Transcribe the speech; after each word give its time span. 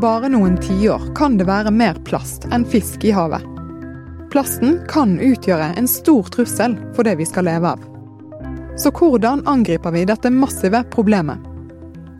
Bare 0.00 0.30
noen 0.32 0.54
tiår 0.56 1.02
kan 1.14 1.34
det 1.36 1.44
være 1.44 1.68
mer 1.76 1.98
plast 2.06 2.46
enn 2.54 2.62
fisk 2.64 3.02
i 3.04 3.10
havet. 3.12 3.42
Plasten 4.32 4.78
kan 4.88 5.18
utgjøre 5.20 5.74
en 5.76 5.88
stor 5.90 6.30
trussel 6.32 6.78
for 6.96 7.04
det 7.04 7.18
vi 7.18 7.26
skal 7.28 7.44
leve 7.44 7.74
av. 7.74 7.82
Så 8.80 8.88
hvordan 8.96 9.42
angriper 9.50 9.92
vi 9.92 10.06
dette 10.08 10.30
massive 10.32 10.80
problemet? 10.94 11.42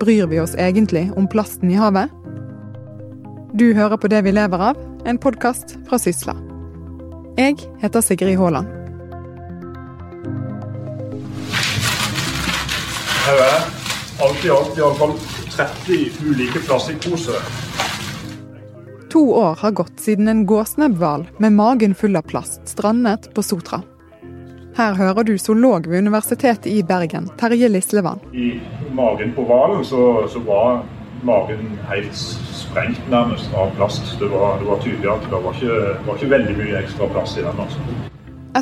Bryr 0.03 0.29
vi 0.29 0.43
oss 0.43 0.53
egentlig 0.61 1.07
om 1.17 1.29
plasten 1.29 1.71
i 1.73 1.79
havet? 1.81 2.13
Du 3.57 3.73
hører 3.73 3.97
på 3.97 4.13
Det 4.13 4.21
vi 4.29 4.33
lever 4.33 4.67
av, 4.71 4.77
en 5.07 5.19
podkast 5.19 5.79
fra 5.89 5.99
Sysla. 5.99 6.37
Jeg 7.39 7.57
heter 7.81 8.05
Sigrid 8.05 8.37
Haaland. 8.37 8.69
Her 13.25 13.43
er 13.49 13.59
alt 14.21 14.45
i 14.45 14.53
alt 14.53 14.77
iallfall 14.77 15.17
30 15.57 16.29
ulike 16.29 16.61
plastikkposer. 16.69 17.70
To 19.11 19.33
år 19.35 19.57
har 19.59 19.71
gått 19.71 20.01
siden 20.01 20.29
en 20.29 20.47
gåsnebbhval 20.47 21.27
med 21.39 21.53
magen 21.53 21.95
full 21.95 22.17
av 22.17 22.23
plast 22.23 22.69
strandet 22.69 23.35
på 23.35 23.43
Sotra. 23.43 23.81
Her 24.77 24.95
hører 24.95 25.27
du 25.27 25.33
zoolog 25.39 25.89
ved 25.91 25.99
Universitetet 25.99 26.67
i 26.71 26.83
Bergen, 26.87 27.27
Terje 27.39 27.69
Lislevann. 27.69 28.21
I 28.33 28.61
magen 28.95 29.33
på 29.35 29.43
hvalen 29.49 29.83
så, 29.85 30.29
så 30.31 30.43
var 30.47 30.85
magen 31.27 31.73
helt 31.89 32.15
sprengt 32.15 33.03
nærmest 33.11 33.51
av 33.59 33.75
plast. 33.75 34.15
Det 34.21 34.29
var, 34.31 34.61
det 34.63 34.71
var 34.71 34.79
tydelig 34.85 35.11
at 35.11 35.27
det 35.27 35.43
var 35.43 35.59
ikke, 35.59 35.81
var 36.07 36.21
ikke 36.21 36.31
veldig 36.37 36.55
mye 36.61 36.79
ekstra 36.85 37.11
plass 37.11 37.35
i 37.35 37.45
den. 37.49 37.65
altså. 37.67 37.83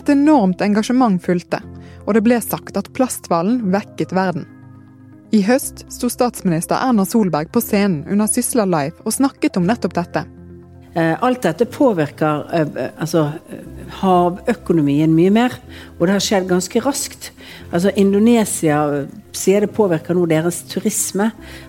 Et 0.00 0.14
enormt 0.16 0.64
engasjement 0.64 1.20
fulgte, 1.22 1.60
og 2.06 2.16
det 2.16 2.24
ble 2.24 2.40
sagt 2.40 2.80
at 2.80 2.88
plasthvalen 2.96 3.68
vekket 3.76 4.16
verden. 4.16 4.48
I 5.28 5.42
høst 5.44 5.84
sto 5.92 6.08
statsminister 6.08 6.80
Erna 6.80 7.04
Solberg 7.04 7.52
på 7.52 7.60
scenen 7.60 8.06
under 8.08 8.26
Sysla 8.32 8.64
Live 8.64 8.96
og 9.04 9.12
snakket 9.12 9.60
om 9.60 9.68
nettopp 9.68 9.92
dette. 10.00 10.24
Eh, 10.98 11.14
alt 11.22 11.44
dette 11.44 11.66
påvirker 11.70 12.46
eh, 12.54 12.78
altså, 12.98 13.28
havøkonomien 14.00 15.12
mye 15.14 15.30
mer, 15.30 15.54
og 15.98 16.06
det 16.06 16.14
har 16.16 16.24
skjedd 16.24 16.48
ganske 16.50 16.80
raskt. 16.82 17.28
Altså, 17.70 17.92
Indonesia 18.00 18.80
sier 19.36 19.62
det 19.62 19.74
påvirker 19.76 20.16
nå 20.16 20.24
deres 20.30 20.62
turisme. 20.70 21.28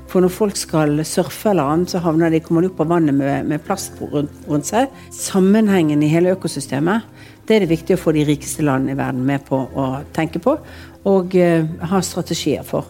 For 0.09 0.23
når 0.23 0.34
folk 0.34 0.57
skal 0.57 1.03
surfe 1.06 1.51
eller 1.51 1.69
annet, 1.69 1.91
så 1.91 2.01
havner 2.01 2.34
de, 2.34 2.41
kommer 2.41 2.66
de 2.66 2.72
opp 2.72 2.81
av 2.81 2.89
vannet 2.95 3.13
med, 3.13 3.45
med 3.51 3.62
plast 3.68 4.00
rundt, 4.01 4.34
rundt, 4.50 4.69
seg. 4.72 4.89
Sammenhengen 5.13 6.01
i 6.01 6.09
hele 6.09 6.34
økosystemet, 6.34 7.06
det 7.45 7.57
er 7.57 7.66
det 7.66 7.73
viktig 7.75 7.97
å 7.97 8.01
få 8.01 8.16
de 8.16 8.25
rikeste 8.25 8.66
landene 8.66 8.95
i 8.95 8.97
verden 8.97 9.22
med 9.28 9.45
på 9.45 9.62
å 9.62 9.91
tenke 10.16 10.41
på 10.41 10.56
og 11.09 11.35
uh, 11.39 11.69
ha 11.89 12.01
strategier 12.06 12.66
for. 12.68 12.89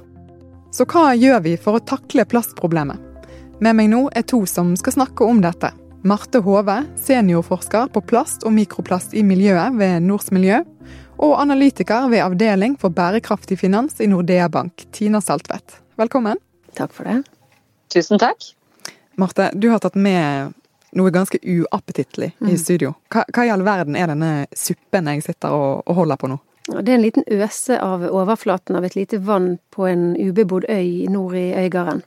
Så 0.75 0.87
hva 0.89 1.13
gjør 1.15 1.43
vi 1.45 1.53
for 1.61 1.77
å 1.77 1.83
takle 1.85 2.25
plastproblemet? 2.27 2.97
Med 3.63 3.75
meg 3.75 3.91
nå 3.91 4.07
er 4.15 4.25
to 4.27 4.41
som 4.49 4.73
skal 4.79 4.95
snakke 4.97 5.27
om 5.27 5.39
dette. 5.43 5.71
Marte 6.01 6.39
Hove, 6.39 6.83
seniorforsker 6.95 7.89
på 7.91 8.01
plast 8.07 8.45
og 8.47 8.53
mikroplast 8.55 9.11
i 9.19 9.23
miljøet 9.23 9.75
ved 9.75 10.05
Nords 10.05 10.29
Miljø, 10.31 10.61
og 11.19 11.33
analytiker 11.41 12.05
ved 12.07 12.23
Avdeling 12.23 12.77
for 12.79 12.93
bærekraftig 12.95 13.57
finans 13.59 13.99
i 13.99 14.07
Nordea 14.07 14.47
Bank, 14.47 14.85
Tina 14.95 15.19
Saltvedt. 15.19 15.81
Velkommen. 15.99 16.39
Takk 16.79 16.93
for 16.95 17.03
det. 17.03 17.17
Tusen 17.91 18.21
takk. 18.21 18.47
Marte, 19.19 19.49
du 19.51 19.67
har 19.73 19.83
tatt 19.83 19.97
med 19.99 20.53
noe 20.95 21.11
ganske 21.11 21.41
uappetittlig 21.43 22.31
i 22.39 22.53
mm. 22.53 22.59
studio. 22.61 22.93
Hva, 23.11 23.25
hva, 23.35 23.43
i 23.43 23.51
all 23.51 23.65
verden 23.67 23.97
er 23.99 24.07
denne 24.07 24.33
suppen 24.55 25.09
jeg 25.11 25.25
sitter 25.27 25.51
og, 25.51 25.81
og 25.83 25.99
holder 25.99 26.21
på 26.21 26.29
nå? 26.31 26.37
Det 26.69 26.93
er 26.93 26.95
en 26.95 27.03
liten 27.03 27.27
øse 27.27 27.75
av 27.75 28.05
overflaten 28.07 28.77
av 28.79 28.87
et 28.87 28.95
lite 28.95 29.19
vann 29.27 29.57
på 29.75 29.89
en 29.89 30.13
ubebodd 30.15 30.69
øy 30.71 31.09
nord 31.11 31.35
i 31.35 31.49
Øygarden. 31.59 32.05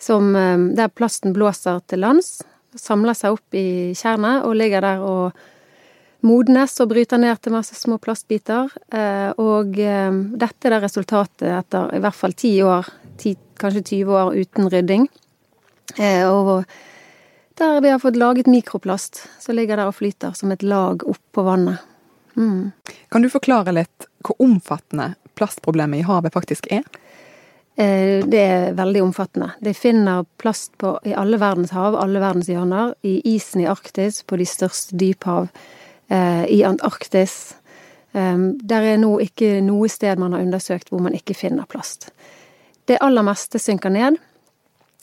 Som, 0.00 0.32
eh, 0.40 0.56
der 0.78 0.88
plasten 0.88 1.36
blåser 1.36 1.82
til 1.84 2.00
lands, 2.00 2.38
samler 2.78 3.16
seg 3.18 3.36
opp 3.36 3.56
i 3.56 3.92
tjernet 3.98 4.44
og 4.46 4.54
ligger 4.58 4.84
der 4.84 5.02
og 5.06 5.40
modnes 6.26 6.74
og 6.82 6.90
bryter 6.90 7.20
ned 7.20 7.40
til 7.40 7.54
masse 7.54 7.76
små 7.78 7.96
plastbiter. 8.02 8.70
Eh, 8.92 9.30
og 9.40 9.78
eh, 9.80 10.20
dette 10.42 10.68
er 10.68 10.76
det 10.76 10.84
resultatet 10.84 11.48
etter 11.54 11.96
i 11.96 12.02
hvert 12.04 12.18
fall 12.18 12.36
ti 12.36 12.52
år, 12.62 12.88
10, 13.16 13.36
kanskje 13.60 13.86
20 14.04 14.16
år 14.20 14.40
uten 14.40 14.70
rydding. 14.72 15.10
Og 16.30 16.64
der 17.60 17.80
vi 17.82 17.90
har 17.90 17.98
fått 17.98 18.16
laget 18.16 18.46
mikroplast, 18.46 19.24
så 19.40 19.52
ligger 19.52 19.76
der 19.76 19.90
og 19.90 19.96
flyter 19.98 20.32
som 20.38 20.52
et 20.54 20.62
lag 20.62 21.02
oppå 21.02 21.42
vannet. 21.44 21.82
Mm. 22.38 22.70
Kan 23.12 23.22
du 23.22 23.28
forklare 23.28 23.74
litt 23.74 24.06
hvor 24.24 24.38
omfattende 24.40 25.14
plastproblemet 25.36 26.00
i 26.00 26.06
havet 26.06 26.32
faktisk 26.32 26.70
er? 26.72 26.86
Eh, 27.80 28.26
det 28.26 28.40
er 28.40 28.74
veldig 28.76 29.02
omfattende. 29.02 29.54
De 29.60 29.72
finner 29.74 30.26
plast 30.36 30.74
på, 30.78 30.98
i 31.04 31.14
alle 31.16 31.38
verdens 31.40 31.72
hav, 31.72 31.96
alle 31.96 32.20
verdens 32.20 32.50
hjørner. 32.52 32.92
I 33.06 33.20
isen 33.34 33.62
i 33.62 33.68
Arktis, 33.70 34.20
på 34.22 34.36
de 34.36 34.44
største 34.48 34.98
dyphav, 35.00 35.48
eh, 36.08 36.44
i 36.44 36.60
Antarktis. 36.66 37.54
Eh, 38.12 38.38
der 38.72 38.88
er 38.92 39.00
nå 39.00 39.14
ikke 39.24 39.60
noe 39.64 39.88
sted 39.88 40.20
man 40.20 40.36
har 40.36 40.44
undersøkt 40.44 40.90
hvor 40.90 41.00
man 41.00 41.16
ikke 41.16 41.38
finner 41.38 41.68
plast. 41.70 42.10
Det 42.84 43.00
aller 43.00 43.24
meste 43.24 43.58
synker 43.58 43.90
ned. 43.90 44.18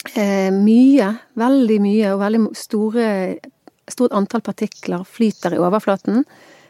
Mye, 0.07 1.07
veldig 1.35 1.77
mye, 1.81 2.11
og 2.13 2.19
veldig 2.21 2.41
store, 2.55 3.07
stort 3.89 4.13
antall 4.16 4.43
partikler 4.45 5.01
flyter 5.03 5.55
i 5.55 5.59
overflaten 5.59 6.21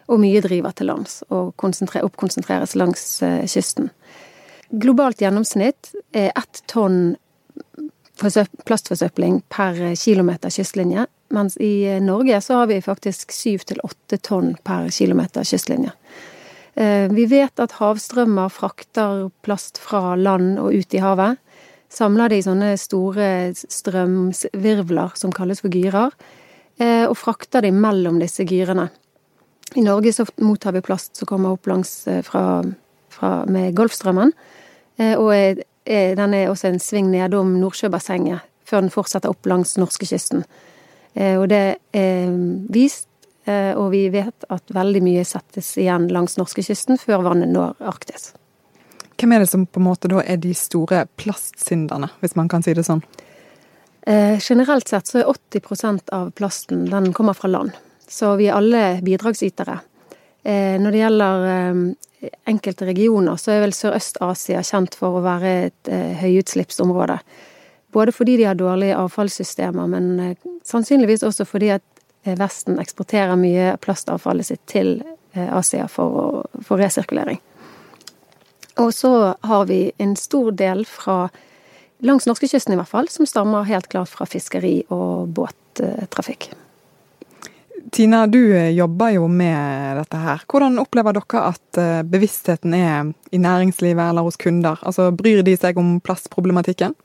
og 0.08 0.22
mye 0.22 0.42
driver 0.44 0.74
til 0.76 0.90
lands 0.92 1.20
og 1.28 1.52
oppkonsentreres 1.52 2.76
langs 2.80 3.04
eh, 3.26 3.44
kysten. 3.50 3.92
Globalt 4.70 5.22
gjennomsnitt 5.22 5.94
er 6.12 6.32
ett 6.36 6.64
tonn 6.68 7.16
plastforsøpling 8.18 9.44
per 9.54 9.78
kilometer 9.96 10.52
kystlinje, 10.52 11.06
mens 11.34 11.58
i 11.62 11.86
eh, 11.86 12.02
Norge 12.02 12.40
så 12.42 12.62
har 12.62 12.72
vi 12.72 12.80
faktisk 12.82 13.32
syv 13.36 13.68
til 13.70 13.80
åtte 13.86 14.18
tonn 14.26 14.56
per 14.66 14.90
kilometer 14.92 15.46
kystlinje. 15.46 15.94
Eh, 16.76 17.06
vi 17.14 17.28
vet 17.30 17.62
at 17.62 17.78
havstrømmer 17.78 18.50
frakter 18.54 19.28
plast 19.46 19.78
fra 19.82 20.16
land 20.18 20.58
og 20.60 20.74
ut 20.74 20.98
i 20.98 21.04
havet. 21.04 21.38
Samler 21.94 22.34
det 22.34 22.42
i 22.42 22.48
sånne 22.48 22.74
store 22.82 23.30
strømvirvler 23.56 25.14
som 25.16 25.32
kalles 25.32 25.64
for 25.64 25.72
gyrer, 25.72 26.12
og 26.78 27.16
frakter 27.18 27.64
de 27.64 27.72
mellom 27.74 28.20
disse 28.22 28.44
gyrene. 28.46 28.84
I 29.76 29.82
Norge 29.82 30.14
så 30.14 30.26
mottar 30.38 30.72
vi 30.72 30.82
plast 30.82 31.16
som 31.16 31.28
kommer 31.28 31.56
opp 31.56 31.68
langs 31.68 32.08
eh, 32.08 32.22
fra, 32.26 32.64
fra 33.18 33.32
med 33.50 33.76
Golfstrømmen. 33.78 34.32
Eh, 34.98 35.16
og 35.18 35.34
er, 35.36 35.62
er, 35.86 36.16
den 36.20 36.38
er 36.38 36.52
også 36.52 36.72
en 36.72 36.82
sving 36.84 37.12
nedom 37.14 37.58
Nordsjøbassenget 37.62 38.46
før 38.68 38.84
den 38.84 38.92
fortsetter 38.92 39.32
opp 39.32 39.48
langs 39.48 39.78
norskekysten. 39.80 40.44
Eh, 41.16 41.36
og 41.40 41.48
det 41.54 41.78
er 41.96 42.34
vist, 42.74 43.10
og 43.48 43.94
vi 43.94 44.02
vet 44.12 44.44
at 44.52 44.74
veldig 44.76 45.00
mye 45.06 45.22
settes 45.24 45.70
igjen 45.80 46.10
langs 46.12 46.34
norskekysten 46.36 47.00
før 47.00 47.22
vannet 47.30 47.48
når 47.54 47.78
Arktis. 47.80 48.34
Hvem 49.16 49.32
er 49.34 49.46
det 49.46 49.50
som 49.50 49.64
på 49.64 49.80
en 49.80 49.86
måte 49.88 50.10
da 50.12 50.20
er 50.20 50.36
de 50.44 50.52
store 50.52 51.06
plastsynderne, 51.16 52.10
hvis 52.20 52.36
man 52.36 52.52
kan 52.52 52.66
si 52.66 52.76
det 52.76 52.84
sånn? 52.84 53.00
Eh, 54.08 54.40
generelt 54.40 54.88
sett 54.88 55.10
så 55.10 55.20
er 55.20 55.32
80% 55.32 56.14
av 56.16 56.30
plasten 56.38 56.86
den 56.92 57.10
kommer 57.14 57.36
fra 57.36 57.50
land, 57.52 57.74
så 58.08 58.36
vi 58.40 58.46
er 58.48 58.56
alle 58.56 58.84
bidragsytere. 59.04 59.80
Eh, 60.48 60.80
når 60.80 60.92
det 60.92 61.00
gjelder 61.02 61.46
eh, 61.52 62.30
enkelte 62.48 62.86
regioner, 62.88 63.36
så 63.36 63.52
er 63.52 63.66
vel 63.66 63.74
Sørøst-Asia 63.76 64.62
kjent 64.64 64.96
for 64.96 65.18
å 65.18 65.24
være 65.26 65.50
et 65.66 65.90
eh, 65.92 66.14
høyutslippsområde. 66.22 67.18
Både 67.92 68.14
fordi 68.16 68.38
de 68.40 68.46
har 68.48 68.56
dårlige 68.56 68.96
avfallssystemer, 68.96 69.90
men 69.92 70.38
sannsynligvis 70.68 71.26
også 71.28 71.48
fordi 71.48 71.74
at 71.76 71.84
Vesten 72.28 72.76
eksporterer 72.82 73.40
mye 73.40 73.78
plastavfallet 73.80 74.50
sitt 74.50 74.64
til 74.68 74.98
Asia 75.32 75.86
for, 75.88 76.42
for 76.60 76.82
resirkulering. 76.82 77.40
Og 78.84 78.92
så 78.92 79.12
har 79.48 79.64
vi 79.70 79.94
en 80.04 80.18
stor 80.20 80.52
del 80.60 80.84
fra 80.90 81.30
langs 82.04 82.28
norskekysten 82.28 82.76
i 82.76 82.80
hvert 82.82 82.92
fall, 82.92 83.08
som 83.08 83.30
stammer 83.30 83.70
helt 83.70 83.88
klart 83.94 84.12
fra 84.12 84.28
fiskeri 84.28 84.82
og 84.92 85.32
båttrafikk. 85.40 86.50
Tina, 87.92 88.28
du 88.28 88.42
jobber 88.72 89.10
jo 89.16 89.28
med 89.32 89.98
dette 90.02 90.20
her. 90.20 90.42
Hvordan 90.52 90.80
opplever 90.82 91.16
dere 91.16 91.44
at 91.54 91.80
eh, 91.80 92.04
bevisstheten 92.04 92.74
er 92.76 93.14
i 93.32 93.40
næringslivet 93.40 94.10
eller 94.10 94.28
hos 94.28 94.40
kunder? 94.40 94.80
Altså, 94.82 95.10
Bryr 95.16 95.44
de 95.48 95.56
seg 95.58 95.80
om 95.80 95.98
plastproblematikken? 96.04 96.96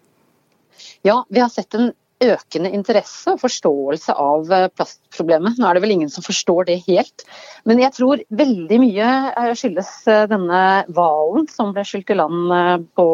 Ja, 1.07 1.21
vi 1.31 1.41
har 1.41 1.53
sett 1.53 1.75
en 1.75 1.93
økende 2.23 2.71
interesse 2.75 3.35
og 3.35 3.41
forståelse 3.43 4.15
av 4.19 4.53
eh, 4.53 4.69
plastproblemet. 4.73 5.59
Nå 5.59 5.69
er 5.69 5.77
det 5.77 5.83
vel 5.85 5.95
ingen 5.97 6.13
som 6.13 6.25
forstår 6.25 6.69
det 6.69 6.79
helt, 6.87 7.25
men 7.69 7.83
jeg 7.83 7.95
tror 7.97 8.23
veldig 8.43 8.79
mye 8.83 9.09
eh, 9.31 9.53
skyldes 9.59 9.91
eh, 10.11 10.25
denne 10.31 10.63
hvalen 10.93 11.49
som 11.53 11.75
ble 11.75 11.85
skylt 11.87 12.13
i 12.13 12.19
land 12.19 12.55
på, 12.99 13.07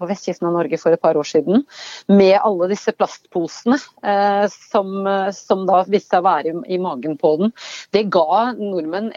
på, 0.00 0.08
vestkysten 0.08 0.48
av 0.48 0.56
Norge 0.56 0.80
for 0.80 0.94
et 0.94 1.02
par 1.02 1.18
år 1.18 1.28
siden, 1.28 1.64
med 2.08 2.36
alle 2.38 2.70
disse 2.72 2.94
plastposene 2.96 3.78
eh, 4.06 4.46
som, 4.52 4.92
som, 5.36 5.66
da 5.68 5.82
viste 5.86 6.16
seg 6.16 6.22
å 6.22 6.26
være 6.28 6.52
i, 6.52 6.56
i, 6.76 6.80
magen 6.82 7.16
på 7.20 7.34
den. 7.40 7.54
Det 7.94 8.06
ga 8.14 8.52
nordmenn 8.56 9.12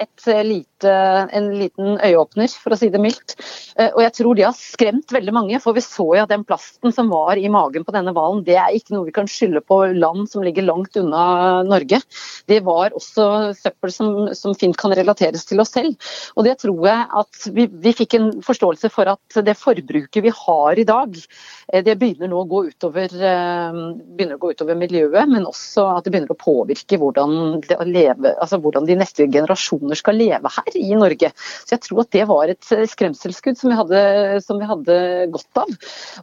lite, 0.46 0.94
en 1.36 1.52
liten 1.60 1.98
øyeåpner, 1.98 2.52
for 2.60 2.74
å 2.74 2.80
si 2.80 2.90
det 2.92 3.02
mildt. 3.04 3.36
Eh, 3.80 3.92
og 3.94 4.02
jeg 4.04 4.16
tror 4.18 4.38
de 4.38 4.46
har 4.48 4.58
skremt 4.58 5.14
veldig 5.14 5.36
mange, 5.36 5.60
for 5.64 5.78
vi 5.78 5.84
så 5.86 6.06
jo 6.16 6.24
at 6.24 6.32
den 6.32 6.46
plasten 6.48 6.94
som 6.96 7.12
var 7.12 7.40
i 7.40 7.50
magen 7.52 7.86
på 7.86 7.96
denne 7.96 8.14
hvalen, 8.16 8.44
det 8.48 8.58
er 8.60 8.76
ikke 8.76 8.96
noe 8.96 9.08
vi 9.08 9.16
kan 9.16 9.29
skylde 9.32 9.62
på 9.66 9.82
land 9.96 10.30
som 10.32 10.44
ligger 10.46 10.68
langt 10.68 10.98
unna 11.00 11.64
Norge. 11.68 12.02
Det 12.50 12.60
var 12.66 12.96
også 12.98 13.54
søppel 13.58 13.94
som, 13.94 14.12
som 14.38 14.56
fint 14.58 14.78
kan 14.80 14.94
relateres 14.98 15.46
til 15.48 15.62
oss 15.62 15.74
selv. 15.76 15.96
Og 16.36 16.46
det 16.48 16.58
tror 16.64 16.82
jeg 16.88 17.06
at 17.22 17.48
vi, 17.56 17.68
vi, 17.70 17.94
fikk 18.00 18.16
en 18.18 18.30
forståelse 18.46 18.92
for 18.94 19.12
at 19.12 19.40
det 19.46 19.58
forbruket 19.60 20.24
vi 20.26 20.34
har 20.36 20.80
i 20.80 20.88
dag, 20.88 21.16
eh, 21.74 21.84
det 21.86 21.98
begynner 22.00 22.32
nå 22.32 22.44
å 22.44 22.50
gå 22.50 22.64
utover, 22.70 23.14
eh, 23.14 23.80
å 24.30 24.40
gå 24.42 24.54
utover 24.54 24.80
miljøet, 24.80 25.30
men 25.30 25.48
også 25.50 25.88
at 25.96 26.06
det 26.06 26.14
begynner 26.14 26.36
å 26.36 26.40
påvirke 26.40 27.00
hvordan, 27.02 27.60
leve, 27.90 28.34
altså 28.36 28.60
hvordan 28.62 28.88
de 28.90 29.00
neste 29.00 29.28
generasjoner 29.30 30.00
skal 30.00 30.20
leve 30.20 30.54
her 30.58 30.80
i 30.80 30.94
Norge. 30.98 31.32
Så 31.64 31.76
jeg 31.76 31.86
tror 31.86 32.04
at 32.06 32.14
det 32.16 32.26
var 32.30 32.52
et 32.52 32.72
skremselsskudd 32.92 33.60
som 33.60 33.72
vi 33.72 33.80
hadde, 33.80 34.02
som 34.46 34.60
vi 34.62 34.70
hadde 34.70 35.00
godt 35.34 35.64
av. 35.64 35.72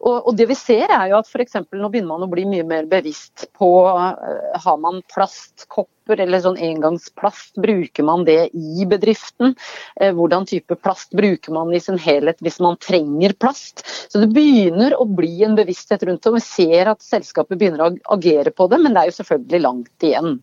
Og, 0.00 0.16
og 0.16 0.32
det 0.38 0.48
vi 0.50 0.58
ser 0.58 0.90
er 0.90 1.10
jo 1.10 1.20
at 1.20 1.30
f.eks. 1.30 1.58
nå 1.72 1.90
begynner 1.90 2.12
man 2.12 2.26
å 2.26 2.30
bli 2.30 2.46
mye 2.48 2.66
mer 2.66 2.85
bevisst 2.88 3.44
på 3.58 3.88
eh, 3.88 4.60
Har 4.64 4.78
man 4.78 5.02
plastkopper 5.14 6.20
eller 6.22 6.40
sånn 6.40 6.58
engangsplast, 6.62 7.54
bruker 7.62 8.06
man 8.06 8.24
det 8.24 8.48
i 8.56 8.86
bedriften? 8.88 9.54
Eh, 10.00 10.12
hvordan 10.16 10.46
type 10.48 10.78
plast 10.80 11.14
bruker 11.16 11.54
man 11.56 11.74
i 11.74 11.80
sin 11.82 11.98
helhet 12.00 12.42
hvis 12.44 12.60
man 12.64 12.78
trenger 12.82 13.36
plast? 13.38 13.84
Så 14.08 14.22
det 14.22 14.32
begynner 14.34 14.96
å 14.96 15.06
bli 15.08 15.44
en 15.44 15.56
bevissthet 15.58 16.06
rundt 16.06 16.22
det, 16.22 16.32
og 16.32 16.38
vi 16.38 16.44
ser 16.46 16.92
at 16.92 17.04
selskapet 17.04 17.58
begynner 17.58 17.86
å 17.86 17.94
agere 18.16 18.54
på 18.54 18.68
det, 18.72 18.82
men 18.82 18.94
det 18.94 19.04
er 19.04 19.12
jo 19.12 19.18
selvfølgelig 19.20 19.64
langt 19.64 20.08
igjen. 20.10 20.36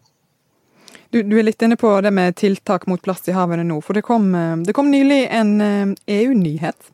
Du, 1.13 1.22
du, 1.22 1.38
er 1.38 1.45
litt 1.45 1.62
inne 1.62 1.78
på 1.78 1.92
det 2.01 2.10
med 2.10 2.36
tiltak 2.42 2.88
mot 2.90 3.01
plast 3.01 3.28
i 3.30 3.36
havene 3.36 3.66
nå. 3.68 3.78
For 3.86 3.94
det 3.98 4.06
kom, 4.06 4.31
eh, 4.38 4.57
det 4.66 4.75
kom 4.78 4.92
nylig 4.92 5.25
en 5.30 5.95
EU-nyhet 6.10 6.93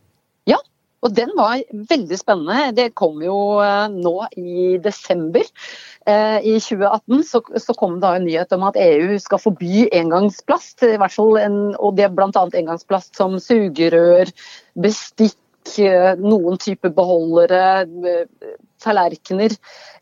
og 1.05 1.15
den 1.15 1.31
var 1.37 1.61
veldig 1.71 2.17
spennende. 2.19 2.73
Det 2.75 2.89
kom 2.99 3.21
jo 3.23 3.37
eh, 3.63 3.87
nå 3.91 4.15
i 4.39 4.77
desember 4.83 5.45
eh, 5.45 6.39
i 6.43 6.55
2018 6.59 7.23
så, 7.27 7.41
så 7.63 7.75
kom 7.79 7.99
det 8.03 8.13
en 8.15 8.27
nyhet 8.27 8.55
om 8.55 8.65
at 8.67 8.79
EU 8.79 9.15
skal 9.23 9.41
forby 9.41 9.87
engangsplast. 9.95 10.83
I 10.83 10.97
hvert 10.99 11.15
fall 11.15 11.39
en, 11.41 11.59
og 11.79 11.95
det 11.99 12.09
er 12.09 12.15
bl.a. 12.15 12.31
engangsplast 12.33 13.15
som 13.19 13.39
sugerør, 13.43 14.31
bestikk, 14.79 15.39
eh, 15.79 16.11
noen 16.19 16.59
typer 16.59 16.91
beholdere, 16.95 17.87
tallerkener. 18.83 19.55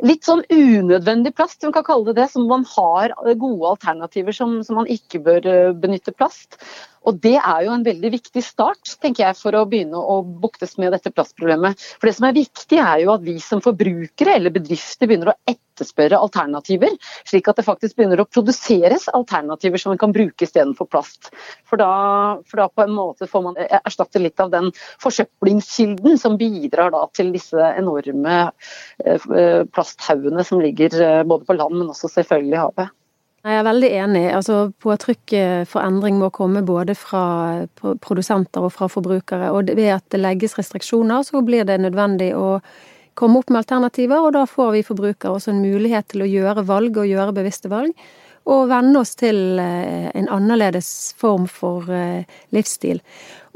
Litt 0.06 0.28
sånn 0.28 0.44
unødvendig 0.54 1.34
plast, 1.38 1.64
man 1.66 1.76
kan 1.76 1.88
kalle 1.88 2.12
det 2.12 2.22
det, 2.22 2.30
som 2.34 2.48
man 2.50 2.66
har 2.76 3.16
gode 3.40 3.74
alternativer 3.74 4.36
som, 4.36 4.60
som 4.66 4.82
man 4.82 4.92
ikke 4.92 5.24
bør 5.26 5.50
benytte 5.82 6.16
plast. 6.16 6.60
Og 7.08 7.20
Det 7.24 7.38
er 7.38 7.64
jo 7.64 7.72
en 7.72 7.86
veldig 7.86 8.10
viktig 8.18 8.42
start 8.44 8.98
tenker 9.04 9.24
jeg, 9.24 9.38
for 9.40 9.56
å 9.56 9.64
begynne 9.70 10.00
å 10.00 10.20
buktes 10.44 10.76
med 10.82 10.92
dette 10.96 11.14
plastproblemet. 11.14 11.80
For 12.02 12.10
Det 12.10 12.18
som 12.18 12.28
er 12.28 12.36
viktig, 12.36 12.82
er 12.84 13.06
jo 13.06 13.14
at 13.14 13.24
vi 13.24 13.38
som 13.44 13.64
forbrukere 13.64 14.36
eller 14.36 14.52
bedrifter 14.52 15.08
begynner 15.08 15.32
å 15.32 15.38
etterspørre 15.48 16.20
alternativer, 16.20 16.98
slik 17.28 17.48
at 17.48 17.62
det 17.62 17.68
faktisk 17.68 17.96
begynner 17.96 18.20
å 18.20 18.28
produseres 18.28 19.08
alternativer 19.14 19.80
som 19.80 19.94
man 19.94 20.02
kan 20.02 20.16
bruke 20.16 20.44
istedenfor 20.44 20.90
plast. 20.92 21.32
For 21.70 21.80
da, 21.80 21.92
for 22.50 22.64
da, 22.64 22.68
på 22.68 22.84
en 22.84 22.96
måte 22.98 23.30
får 23.30 23.46
man 23.46 23.60
erstatte 23.62 24.20
litt 24.20 24.44
av 24.44 24.52
den 24.52 24.74
forsøplingskilden 25.04 26.20
som 26.20 26.36
bidrar 26.40 26.92
til 27.16 27.32
disse 27.36 27.72
enorme 27.78 28.36
eh, 28.50 28.67
plasthaugene 29.74 30.44
som 30.44 30.62
ligger 30.64 30.96
eh, 31.02 31.24
både 31.24 31.46
på 31.46 31.58
land, 31.58 31.76
men 31.78 31.92
også 31.94 32.10
selvfølgelig 32.12 32.56
i 32.56 32.62
havet. 32.62 32.94
Jeg 33.48 33.62
er 33.62 33.64
veldig 33.64 33.90
enig. 34.02 34.26
Altså, 34.36 34.58
Påtrykket 34.84 35.70
for 35.72 35.86
endring 35.86 36.18
må 36.20 36.32
komme 36.36 36.66
både 36.68 36.98
fra 36.98 37.24
produsenter 38.04 38.66
og 38.68 38.74
fra 38.76 38.90
forbrukere. 38.92 39.54
Og 39.56 39.72
ved 39.78 39.94
at 39.94 40.06
det 40.12 40.20
legges 40.20 40.58
restriksjoner, 40.58 41.24
så 41.24 41.44
blir 41.46 41.68
det 41.68 41.80
nødvendig 41.80 42.34
å 42.36 42.58
komme 43.18 43.40
opp 43.40 43.50
med 43.50 43.64
alternativer, 43.64 44.22
og 44.22 44.36
da 44.36 44.44
får 44.46 44.76
vi 44.76 44.86
forbrukere 44.86 45.38
også 45.38 45.54
en 45.54 45.64
mulighet 45.64 46.12
til 46.12 46.26
å 46.26 46.30
gjøre 46.30 46.66
valg 46.68 47.00
og 47.02 47.10
gjøre 47.10 47.36
bevisste 47.38 47.72
valg. 47.72 47.94
Og 48.48 48.70
venne 48.70 49.02
oss 49.02 49.16
til 49.20 49.60
eh, 49.60 50.08
en 50.16 50.30
annerledes 50.32 50.90
form 51.20 51.50
for 51.52 51.90
eh, 51.92 52.28
livsstil. 52.56 53.02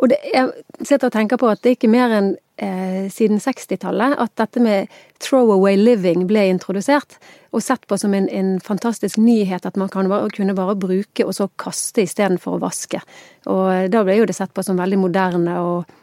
Og 0.02 0.10
det, 0.10 0.18
jeg 0.34 0.50
sitter 0.82 1.10
og 1.10 1.14
tenker 1.14 1.38
på 1.38 1.50
at 1.52 1.62
det 1.62 1.72
er 1.72 1.76
ikke 1.78 1.92
mer 1.92 2.14
enn 2.18 2.32
eh, 2.62 3.06
siden 3.14 3.38
60-tallet 3.42 4.16
at 4.22 4.34
dette 4.42 4.64
med 4.64 4.90
throwaway 5.22 5.78
living 5.78 6.26
ble 6.30 6.48
introdusert. 6.50 7.20
Og 7.54 7.62
sett 7.62 7.86
på 7.90 8.00
som 8.02 8.16
en, 8.18 8.26
en 8.34 8.56
fantastisk 8.64 9.20
nyhet 9.22 9.68
at 9.70 9.78
man 9.78 9.92
kan 9.94 10.10
bare, 10.10 10.32
kunne 10.34 10.58
bare 10.58 10.78
bruke 10.80 11.26
og 11.28 11.36
så 11.38 11.50
kaste 11.62 12.06
istedenfor 12.08 12.58
å 12.58 12.64
vaske. 12.64 13.04
Og 13.52 13.92
da 13.94 14.02
ble 14.08 14.18
jo 14.18 14.30
det 14.30 14.38
sett 14.38 14.56
på 14.58 14.66
som 14.66 14.82
veldig 14.82 15.02
moderne 15.04 15.60
og 15.62 15.98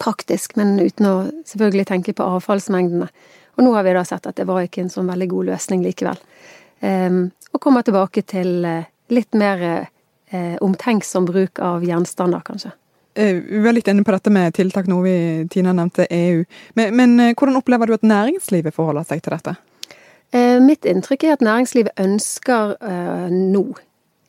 praktisk, 0.00 0.54
men 0.56 0.78
uten 0.80 1.08
å 1.08 1.14
selvfølgelig 1.50 1.88
tenke 1.90 2.14
på 2.16 2.26
avfallsmengdene. 2.38 3.10
Og 3.58 3.66
nå 3.66 3.74
har 3.74 3.84
vi 3.84 3.94
da 3.96 4.04
sett 4.06 4.28
at 4.30 4.38
det 4.38 4.46
var 4.48 4.64
ikke 4.64 4.84
en 4.84 4.92
sånn 4.92 5.10
veldig 5.10 5.28
god 5.32 5.50
løsning 5.50 5.82
likevel. 5.84 6.20
Um, 6.80 7.24
og 7.52 7.60
kommer 7.60 7.84
tilbake 7.84 8.22
til 8.24 8.62
uh, 8.64 8.86
litt 9.12 9.34
mer 9.36 9.64
eh, 10.30 10.54
omtenksom 10.62 11.26
bruk 11.28 11.58
av 11.60 11.82
gjenstander, 11.84 12.40
kanskje. 12.46 12.70
Eh, 13.14 13.34
vi 13.34 13.58
var 13.58 13.72
litt 13.72 13.88
inne 13.88 14.04
på 14.04 14.14
dette 14.14 14.30
med 14.30 14.54
tiltak 14.54 14.86
nå, 14.86 15.00
vi, 15.02 15.14
Tina 15.50 15.72
nevnte 15.74 16.06
EU. 16.14 16.44
Men, 16.78 16.94
men, 16.96 17.18
eh, 17.20 17.34
hvordan 17.34 17.58
opplever 17.58 17.90
du 17.90 17.96
at 17.96 18.06
næringslivet 18.06 18.74
forholder 18.74 19.06
seg 19.08 19.24
til 19.24 19.34
dette? 19.34 19.56
Eh, 20.30 20.58
mitt 20.62 20.86
inntrykk 20.86 21.26
er 21.26 21.34
at 21.34 21.44
næringslivet 21.44 21.98
ønsker 21.98 22.76
nå, 23.34 23.64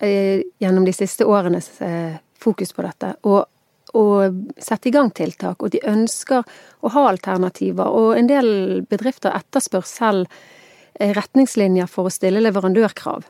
gjennom 0.02 0.86
de 0.88 0.94
siste 0.98 1.28
årenes 1.30 1.68
fokus 2.42 2.72
på 2.74 2.82
dette, 2.82 3.12
å, 3.22 3.36
å 3.94 4.06
sette 4.58 4.90
i 4.90 4.94
gang 4.96 5.12
tiltak. 5.14 5.62
Og 5.62 5.70
de 5.76 5.84
ønsker 5.86 6.42
å 6.82 6.94
ha 6.96 7.04
alternativer. 7.12 7.86
Og 7.86 8.18
en 8.18 8.32
del 8.32 8.82
bedrifter 8.90 9.36
etterspør 9.38 9.86
selv 9.86 10.42
retningslinjer 10.98 11.86
for 11.86 12.10
å 12.10 12.14
stille 12.14 12.42
leverandørkrav. 12.42 13.30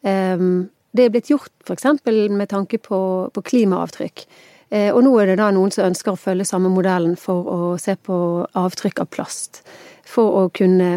Det 0.00 1.04
er 1.04 1.12
blitt 1.12 1.28
gjort 1.28 1.52
f.eks. 1.68 1.84
med 2.08 2.48
tanke 2.48 2.80
på, 2.80 3.00
på 3.28 3.44
klimaavtrykk. 3.52 4.24
Eh, 4.70 4.90
og 4.92 5.00
nå 5.04 5.14
er 5.20 5.30
det 5.30 5.38
da 5.40 5.48
noen 5.54 5.72
som 5.72 5.88
ønsker 5.88 6.12
å 6.12 6.20
følge 6.20 6.46
samme 6.48 6.70
modellen 6.72 7.16
for 7.20 7.48
å 7.48 7.60
se 7.80 7.94
på 7.96 8.16
avtrykk 8.58 9.04
av 9.04 9.12
plast. 9.14 9.62
For 10.08 10.42
å 10.42 10.42
kunne 10.52 10.90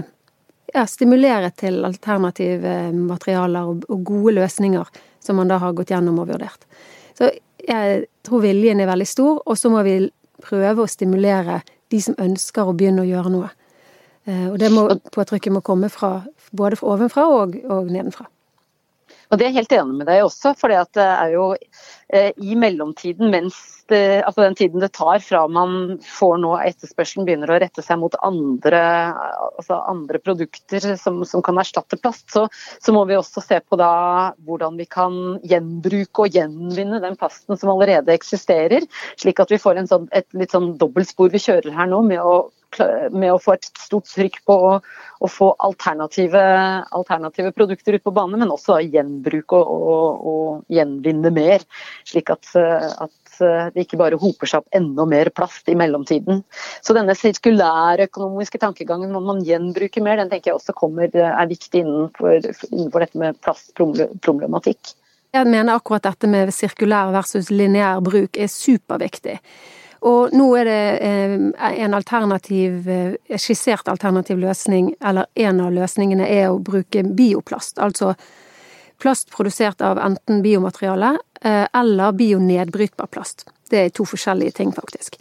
ja, 0.74 0.84
stimulere 0.88 1.52
til 1.56 1.80
alternative 1.88 2.92
materialer 2.96 3.72
og, 3.72 3.86
gode 4.08 4.36
løsninger 4.42 4.92
som 5.24 5.40
man 5.40 5.52
da 5.52 5.60
har 5.62 5.76
gått 5.78 5.94
gjennom 5.94 6.20
og 6.20 6.34
vurdert. 6.34 6.68
Så 7.16 7.32
jeg 7.62 8.04
tror 8.26 8.44
viljen 8.44 8.82
er 8.82 8.90
veldig 8.90 9.08
stor, 9.08 9.40
og 9.46 9.60
så 9.60 9.72
må 9.72 9.84
vi 9.88 9.96
prøve 10.42 10.84
å 10.84 10.90
stimulere 10.90 11.62
de 11.92 12.00
som 12.02 12.18
ønsker 12.20 12.68
å 12.68 12.76
begynne 12.76 13.06
å 13.06 13.08
gjøre 13.08 13.32
noe. 13.32 13.50
Eh, 14.28 14.48
og 14.50 14.60
det 14.60 14.72
må, 14.74 14.88
påtrykket 15.16 15.56
må 15.56 15.64
komme 15.64 15.92
fra, 15.94 16.18
både 16.52 16.82
ovenfra 16.84 17.28
og, 17.32 17.56
og 17.72 17.92
nedenfra. 17.92 18.28
Og 19.32 19.40
Det 19.40 19.46
er 19.46 19.54
jeg 19.54 19.62
helt 19.62 19.74
enig 19.78 19.96
med 20.02 20.10
deg 20.12 20.26
også. 20.26 20.52
for 20.60 20.68
det 20.68 20.82
er 21.00 21.30
jo 21.32 21.54
Eh, 21.56 22.01
I 22.12 22.56
mellomtiden, 22.60 23.30
mens 23.32 23.56
det, 23.88 24.24
altså 24.28 24.44
den 24.44 24.56
tiden 24.56 24.84
det 24.84 24.92
tar 24.96 25.20
fra 25.24 25.46
man 25.52 25.98
får 26.04 26.38
nå 26.44 26.54
etterspørselen 26.60 27.28
begynner 27.28 27.52
å 27.52 27.60
rette 27.62 27.84
seg 27.86 28.00
mot 28.02 28.16
andre, 28.26 28.82
altså 29.60 29.80
andre 29.88 30.20
produkter 30.24 30.84
som, 31.00 31.22
som, 31.28 31.44
kan 31.46 31.60
erstatte 31.62 32.00
plast, 32.02 32.28
så, 32.34 32.48
så, 32.84 32.96
må 32.96 33.06
vi 33.10 33.16
også 33.20 33.44
se 33.46 33.62
på 33.64 33.80
da 33.80 33.92
hvordan 34.48 34.80
vi 34.80 34.88
kan 34.92 35.18
gjenbruke 35.48 36.26
og 36.26 36.40
gjenvinne 36.40 37.02
den 37.04 37.20
plasten 37.20 37.60
som 37.60 37.74
allerede 37.74 38.16
eksisterer. 38.16 38.88
Slik 39.20 39.40
at 39.44 39.52
vi 39.52 39.62
får 39.62 39.84
sånn, 39.92 40.10
et 40.16 40.28
litt 40.38 40.56
sånn 40.56 40.74
dobbeltspor 40.82 41.32
vi 41.32 41.44
kjører 41.44 41.76
her 41.76 41.92
nå 41.92 42.04
med 42.12 42.24
å 42.24 42.42
med 43.12 43.32
å 43.34 43.40
få 43.42 43.56
et 43.58 43.68
stort 43.80 44.08
trykk 44.08 44.38
på 44.48 44.56
å, 44.56 44.72
å 45.20 45.30
få 45.30 45.52
alternative, 45.66 46.42
alternative, 46.96 47.52
produkter 47.56 47.98
ut 47.98 48.06
på 48.06 48.14
bane, 48.16 48.40
men 48.40 48.54
også 48.54 48.80
gjenbruke 48.86 49.60
og, 49.60 49.88
og, 49.92 50.28
og 50.32 50.76
gjenvinne 50.76 51.34
mer. 51.36 51.66
Slik 52.08 52.32
at, 52.34 52.48
at, 52.56 53.18
det 53.42 53.86
ikke 53.88 53.98
bare 53.98 54.20
hoper 54.22 54.50
seg 54.50 54.62
opp 54.62 54.76
enda 54.78 55.06
mer 55.10 55.32
plast 55.34 55.70
i 55.72 55.74
mellomtiden. 55.80 56.44
Så 56.86 56.94
denne 56.94 57.16
sirkulærøkonomiske 57.18 58.60
tankegangen 58.62 59.10
må 59.16 59.22
man 59.24 59.40
gjenbruke 59.48 60.04
mer, 60.04 60.20
den 60.20 60.30
tenker 60.30 60.52
jeg 60.52 60.60
også 60.60 60.76
kommer, 60.78 61.10
er 61.10 61.50
viktig 61.50 61.82
innenfor, 61.82 62.38
innenfor 62.70 63.06
dette 63.06 63.22
med 63.24 63.40
plastproblematikk. 63.42 64.94
Jeg 65.32 65.48
mener 65.48 65.78
akkurat 65.80 66.04
dette 66.04 66.28
med 66.28 66.52
sirkulær 66.54 67.14
versus 67.16 67.50
lineær 67.56 68.04
bruk 68.04 68.36
er 68.38 68.52
superviktig. 68.52 69.38
Og 70.02 70.34
nå 70.34 70.48
er 70.58 70.66
det 70.66 70.84
eh, 71.06 71.34
en 71.86 71.94
alternativ, 71.94 72.88
eh, 72.90 73.38
skissert 73.38 73.88
alternativ 73.92 74.40
løsning, 74.42 74.96
eller 75.00 75.30
en 75.46 75.62
av 75.62 75.76
løsningene 75.76 76.26
er 76.26 76.50
å 76.50 76.60
bruke 76.60 77.04
bioplast. 77.06 77.78
Altså 77.80 78.16
plast 79.02 79.32
produsert 79.34 79.82
av 79.82 80.00
enten 80.00 80.42
biomateriale 80.46 81.16
eh, 81.42 81.66
eller 81.74 82.12
bionedbrytbar 82.18 83.10
plast. 83.12 83.48
Det 83.70 83.80
er 83.80 83.96
to 83.96 84.06
forskjellige 84.06 84.60
ting, 84.60 84.74
faktisk. 84.76 85.18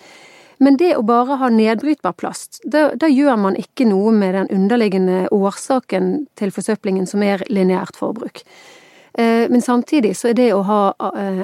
Men 0.60 0.76
det 0.76 0.92
å 0.98 1.04
bare 1.06 1.38
ha 1.40 1.48
nedbrytbar 1.48 2.12
plast, 2.20 2.60
da, 2.64 2.90
da, 2.92 3.08
gjør 3.08 3.38
man 3.40 3.56
ikke 3.56 3.86
noe 3.88 4.12
med 4.12 4.36
den 4.36 4.50
underliggende 4.52 5.22
årsaken 5.32 6.12
til 6.36 6.52
forsøplingen, 6.52 7.08
som 7.08 7.24
er 7.24 7.46
lineært 7.48 7.96
forbruk. 7.96 8.42
Men 9.16 9.64
samtidig 9.64 10.12
så 10.20 10.28
er 10.30 10.36
det 10.38 10.50
å 10.54 10.60
ha 10.68 10.82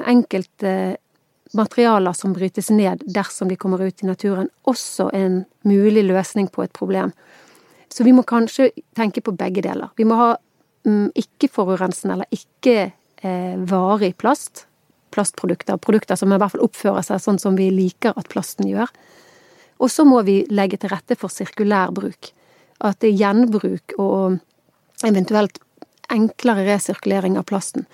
enkelte 0.07 0.75
materialer 1.53 2.13
som 2.13 2.33
brytes 2.33 2.69
ned 2.69 3.03
dersom 3.05 3.49
de 3.49 3.57
kommer 3.59 3.81
ut 3.83 4.03
i 4.03 4.07
naturen, 4.07 4.49
også 4.63 5.09
en 5.13 5.43
mulig 5.67 6.05
løsning 6.07 6.47
på 6.47 6.63
et 6.63 6.73
problem. 6.73 7.11
Så 7.89 8.03
vi 8.03 8.13
må 8.13 8.23
kanskje 8.27 8.71
tenke 8.95 9.23
på 9.23 9.33
begge 9.37 9.63
deler. 9.63 9.89
Vi 9.97 10.05
må 10.05 10.17
ha 10.19 10.35
ikke-forurensende 11.17 12.17
eller 12.17 12.33
ikke-varig 12.35 14.11
eh, 14.13 14.17
plast. 14.17 14.65
Plastprodukter. 15.15 15.79
Produkter 15.81 16.19
som 16.19 16.33
i 16.33 16.39
hvert 16.39 16.53
fall 16.53 16.65
oppfører 16.67 17.05
seg 17.05 17.21
sånn 17.23 17.39
som 17.41 17.57
vi 17.59 17.69
liker 17.73 18.17
at 18.19 18.29
plasten 18.31 18.67
gjør. 18.69 18.91
Og 19.77 19.91
så 19.93 20.05
må 20.07 20.23
vi 20.25 20.41
legge 20.49 20.79
til 20.81 20.91
rette 20.93 21.17
for 21.19 21.33
sirkulær 21.33 21.93
bruk. 21.95 22.31
At 22.83 22.99
det 23.01 23.13
er 23.13 23.21
gjenbruk 23.21 23.95
og 24.01 24.39
eventuelt 25.05 25.59
enklere 26.13 26.65
resirkulering 26.67 27.37
av 27.37 27.47
plasten. 27.49 27.85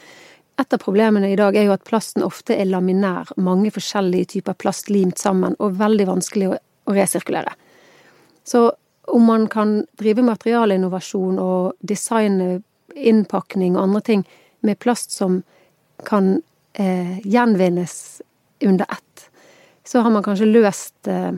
Et 0.59 0.73
av 0.73 0.79
problemene 0.79 1.31
i 1.33 1.37
dag 1.39 1.55
er 1.57 1.65
jo 1.67 1.73
at 1.73 1.85
plasten 1.87 2.23
ofte 2.25 2.53
er 2.53 2.69
laminær, 2.69 3.31
mange 3.41 3.71
forskjellige 3.73 4.35
typer 4.35 4.57
plast 4.59 4.91
limt 4.93 5.17
sammen, 5.17 5.55
og 5.57 5.79
veldig 5.79 6.05
vanskelig 6.11 6.51
å, 6.51 6.59
å 6.61 6.93
resirkulere. 6.93 7.55
Så 8.45 8.67
om 9.09 9.25
man 9.25 9.47
kan 9.51 9.81
drive 9.99 10.23
materialinnovasjon 10.23 11.39
og 11.41 11.73
designe 11.81 12.61
innpakning 12.95 13.77
og 13.77 13.83
andre 13.83 14.01
ting 14.01 14.25
med 14.63 14.79
plast 14.79 15.11
som 15.11 15.41
kan 16.07 16.41
eh, 16.73 17.19
gjenvinnes 17.27 18.21
under 18.63 18.85
ett, 18.91 19.29
så 19.83 19.99
har 19.99 20.11
man 20.11 20.23
kanskje 20.23 20.49
løst 20.49 21.07
eh, 21.07 21.33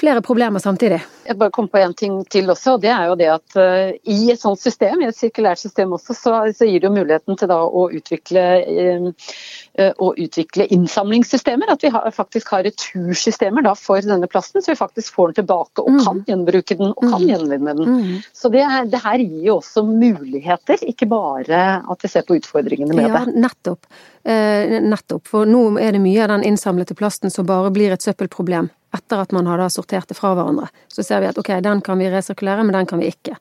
flere 0.00 0.22
problemer 0.24 0.62
samtidig. 0.62 1.00
Jeg 1.26 1.36
bare 1.38 1.52
kom 1.54 1.68
på 1.68 1.78
en 1.78 1.92
ting 1.94 2.16
til 2.32 2.48
også, 2.50 2.76
og 2.76 2.82
det 2.82 2.90
er 2.94 3.10
jo 3.10 3.16
det 3.20 3.28
at 3.30 3.56
uh, 3.60 3.90
i 4.08 4.30
et 4.32 4.40
sånt 4.40 4.60
system, 4.60 5.02
i 5.02 5.08
et 5.10 5.16
sirkulært 5.16 5.60
system 5.60 5.92
også, 5.96 6.16
så, 6.16 6.32
så 6.56 6.68
gir 6.68 6.80
det 6.80 6.88
jo 6.88 6.94
muligheten 6.94 7.38
til 7.38 7.50
da 7.50 7.58
å 7.60 7.84
utvikle, 7.94 8.44
uh, 8.64 9.90
å 10.00 10.10
utvikle 10.16 10.66
innsamlingssystemer. 10.72 11.70
At 11.74 11.84
vi 11.84 11.92
har, 11.92 12.08
faktisk 12.16 12.54
har 12.54 12.64
retursystemer 12.66 13.66
da 13.68 13.76
for 13.78 14.00
denne 14.04 14.30
plasten, 14.30 14.64
så 14.64 14.72
vi 14.72 14.80
faktisk 14.80 15.14
får 15.18 15.30
den 15.30 15.40
tilbake 15.42 15.84
og 15.84 16.00
kan 16.00 16.22
mm. 16.22 16.24
gjenbruke 16.32 16.78
den 16.80 16.94
og 16.94 17.04
kan 17.04 17.20
mm. 17.20 17.28
gjenvinne 17.34 17.76
den. 17.82 18.00
Mm. 18.00 18.16
Så 18.32 18.52
det, 18.52 18.64
det, 18.90 19.04
her 19.04 19.20
gir 19.22 19.46
jo 19.50 19.58
også 19.60 19.84
muligheter, 19.86 20.80
ikke 20.88 21.10
bare 21.10 21.62
at 21.84 22.04
vi 22.04 22.10
ser 22.10 22.26
på 22.26 22.40
utfordringene 22.40 22.96
med 22.96 23.10
ja, 23.10 23.22
det. 23.28 23.36
Nettopp. 23.40 23.86
Eh, 24.24 24.80
nettopp. 24.82 25.28
For 25.28 25.48
nå 25.48 25.62
er 25.80 25.94
det 25.94 26.02
mye 26.02 26.24
av 26.24 26.34
den 26.34 26.48
innsamlete 26.50 26.96
plasten 26.96 27.32
som 27.32 27.48
bare 27.48 27.70
blir 27.74 27.92
et 27.94 28.04
søppelproblem 28.04 28.68
etter 28.94 29.22
at 29.22 29.32
man 29.32 29.46
har 29.46 29.62
sortert 29.70 30.08
det 30.10 30.18
fra 30.18 30.34
hverandre. 30.34 30.68
Så 30.88 31.04
ser 31.06 31.22
vi 31.22 31.30
at 31.30 31.38
ok, 31.38 31.52
den 31.62 31.82
kan 31.86 32.00
vi 32.00 32.10
resirkulere, 32.10 32.64
men 32.66 32.74
den 32.74 32.88
kan 32.90 33.02
vi 33.02 33.10
ikke. 33.12 33.36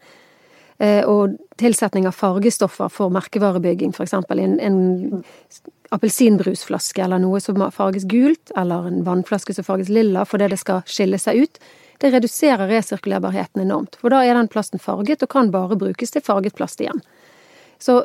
Eh, 0.79 1.01
og 1.09 1.35
tilsetning 1.59 2.07
av 2.07 2.15
fargestoffer 2.15 2.91
for 2.93 3.11
merkevarebygging, 3.11 3.91
f.eks. 3.91 4.13
En, 4.13 4.59
en 4.63 5.23
appelsinbrusflaske 5.91 7.03
eller 7.03 7.19
noe 7.19 7.41
som 7.43 7.59
farges 7.75 8.05
gult, 8.09 8.53
eller 8.57 8.87
en 8.87 9.03
vannflaske 9.07 9.55
som 9.57 9.67
farges 9.67 9.89
lilla 9.91 10.25
fordi 10.29 10.51
det 10.53 10.61
skal 10.61 10.85
skille 10.87 11.19
seg 11.19 11.43
ut, 11.43 11.61
det 11.99 12.13
reduserer 12.13 12.69
resirkulerbarheten 12.71 13.65
enormt. 13.65 13.97
For 13.99 14.13
da 14.13 14.21
er 14.23 14.37
den 14.37 14.47
plasten 14.51 14.79
farget 14.79 15.25
og 15.25 15.33
kan 15.33 15.51
bare 15.51 15.75
brukes 15.79 16.13
til 16.15 16.23
farget 16.23 16.55
plast 16.55 16.79
igjen. 16.79 17.01
Så 17.81 18.03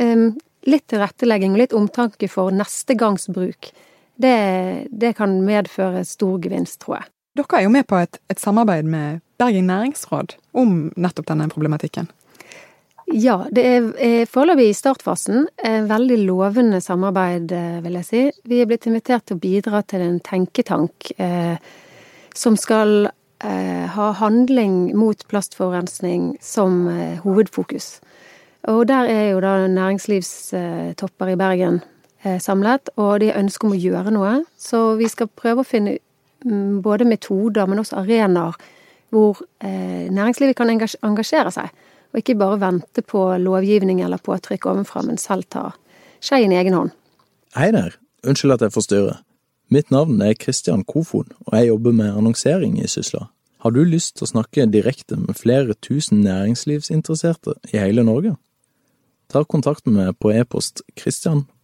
um, 0.00 0.30
litt 0.64 0.86
tilrettelegging 0.88 1.52
og 1.52 1.60
litt 1.60 1.76
omtanke 1.76 2.30
for 2.32 2.54
neste 2.54 2.96
gangs 2.96 3.28
bruk 3.28 3.68
det, 4.16 4.86
det, 4.90 5.12
kan 5.18 5.40
medføre 5.44 6.04
stor 6.06 6.38
gevinst, 6.42 6.80
tror 6.84 7.00
jeg. 7.00 7.10
Dere 7.34 7.58
er 7.58 7.64
jo 7.66 7.72
med 7.74 7.86
på 7.90 7.98
et, 7.98 8.20
et 8.30 8.40
samarbeid 8.40 8.86
med 8.86 9.22
Bergen 9.42 9.66
næringsråd 9.66 10.36
om 10.54 10.92
nettopp 10.94 11.26
denne 11.32 11.48
problematikken. 11.50 12.06
Ja, 13.10 13.42
det 13.52 13.64
er, 13.68 13.88
foreløpig 14.30 14.70
i 14.70 14.76
startfasen. 14.76 15.48
Veldig 15.90 16.18
lovende 16.24 16.80
samarbeid, 16.80 17.52
eh, 17.52 17.80
vil 17.84 17.98
jeg 17.98 18.08
si. 18.08 18.22
Vi 18.48 18.62
er 18.62 18.70
blitt 18.70 18.86
invitert 18.88 19.26
til 19.28 19.36
å 19.36 19.42
bidra 19.42 19.82
til 19.84 20.06
en 20.06 20.20
tenketank 20.24 21.10
eh, 21.18 21.58
som 22.34 22.56
skal 22.56 23.10
eh, 23.44 23.84
ha 23.92 24.10
handling 24.22 24.94
mot 24.96 25.26
plastforurensning 25.28 26.36
som 26.40 26.86
eh, 26.88 27.18
hovedfokus. 27.26 27.98
Og 28.72 28.86
der 28.88 29.10
er 29.12 29.26
jo 29.34 29.42
da 29.44 29.58
næringslivstopper 29.68 31.34
i 31.34 31.36
Bergen 31.36 31.82
Eh, 31.82 31.93
samlet, 32.40 32.90
og 32.96 33.20
de 33.22 33.32
ønsker 33.34 33.68
om 33.68 33.74
å 33.76 33.80
gjøre 33.80 34.12
noe. 34.14 34.34
Så 34.58 34.94
vi 35.00 35.08
skal 35.12 35.28
prøve 35.28 35.64
å 35.64 35.68
finne 35.68 35.98
mm, 36.44 36.80
både 36.84 37.08
metoder, 37.08 37.68
men 37.68 37.82
også 37.82 38.00
arenaer 38.02 38.56
hvor 39.14 39.44
eh, 39.62 40.10
næringslivet 40.10 40.56
kan 40.58 40.70
engasjere 40.70 41.52
seg. 41.54 41.70
Og 42.14 42.22
ikke 42.22 42.38
bare 42.38 42.60
vente 42.62 43.02
på 43.02 43.26
lovgivning 43.42 44.02
eller 44.02 44.22
påtrykk 44.22 44.66
ovenfra, 44.70 45.04
men 45.06 45.18
selv 45.18 45.46
ta 45.50 45.68
skeien 46.24 46.52
i 46.54 46.58
egen 46.58 46.76
hånd. 46.78 46.94
Hei 47.54 47.70
der, 47.74 47.94
unnskyld 48.26 48.56
at 48.56 48.66
jeg 48.66 48.74
forstyrrer. 48.74 49.20
Mitt 49.74 49.90
navn 49.90 50.20
er 50.22 50.36
Kristian 50.38 50.84
Kofod, 50.86 51.32
og 51.46 51.56
jeg 51.56 51.70
jobber 51.70 51.94
med 51.96 52.12
annonsering 52.12 52.76
i 52.82 52.88
Sysla. 52.90 53.28
Har 53.64 53.72
du 53.72 53.80
lyst 53.86 54.18
til 54.18 54.26
å 54.26 54.32
snakke 54.34 54.66
direkte 54.68 55.16
med 55.16 55.38
flere 55.40 55.74
tusen 55.80 56.20
næringslivsinteresserte 56.26 57.56
i 57.72 57.80
hele 57.80 58.04
Norge? 58.04 58.34
Ta 59.32 59.40
kontakt 59.48 59.86
med 59.86 59.96
meg 59.96 60.18
på 60.20 60.34
e-post 60.34 60.82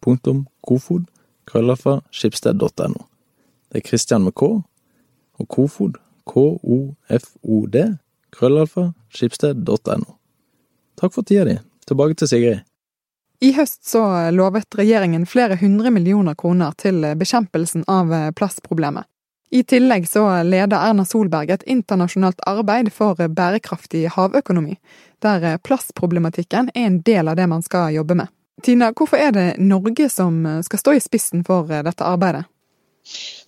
christian.kofod 0.04 1.06
krøllalfa 1.44 2.00
skipsted.no. 2.10 3.04
Det 3.72 3.78
er 3.78 3.88
Christian 3.88 4.24
med 4.24 4.34
K, 4.34 4.42
og 5.38 5.48
Kofod, 5.48 5.98
K-O-F-O-D, 6.26 7.96
krøllalfa 8.30 8.92
skipsted.no. 9.14 10.16
Takk 11.00 11.14
for 11.14 11.22
tida 11.22 11.44
di. 11.44 11.58
Tilbake 11.86 12.14
til 12.14 12.28
Sigrid. 12.28 12.66
I 13.40 13.54
høst 13.56 13.86
så 13.88 14.02
lovet 14.36 14.76
regjeringen 14.76 15.24
flere 15.26 15.56
hundre 15.56 15.90
millioner 15.90 16.34
kroner 16.34 16.74
til 16.76 17.00
bekjempelsen 17.16 17.86
av 17.88 18.12
plastproblemet. 18.36 19.06
I 19.50 19.64
tillegg 19.66 20.04
så 20.06 20.42
leder 20.46 20.76
Erna 20.76 21.02
Solberg 21.08 21.50
et 21.50 21.64
internasjonalt 21.66 22.38
arbeid 22.46 22.92
for 22.94 23.16
bærekraftig 23.16 24.04
havøkonomi, 24.14 24.76
der 25.24 25.56
plastproblematikken 25.64 26.70
er 26.74 26.86
en 26.86 27.00
del 27.02 27.32
av 27.32 27.40
det 27.40 27.48
man 27.50 27.64
skal 27.64 27.96
jobbe 27.96 28.14
med. 28.20 28.28
Tina, 28.62 28.92
hvorfor 28.96 29.20
er 29.20 29.34
det 29.36 29.48
Norge 29.58 30.08
som 30.12 30.42
skal 30.66 30.82
stå 30.82 30.96
i 30.96 31.02
spissen 31.02 31.44
for 31.46 31.68
dette 31.70 32.06
arbeidet? 32.06 32.46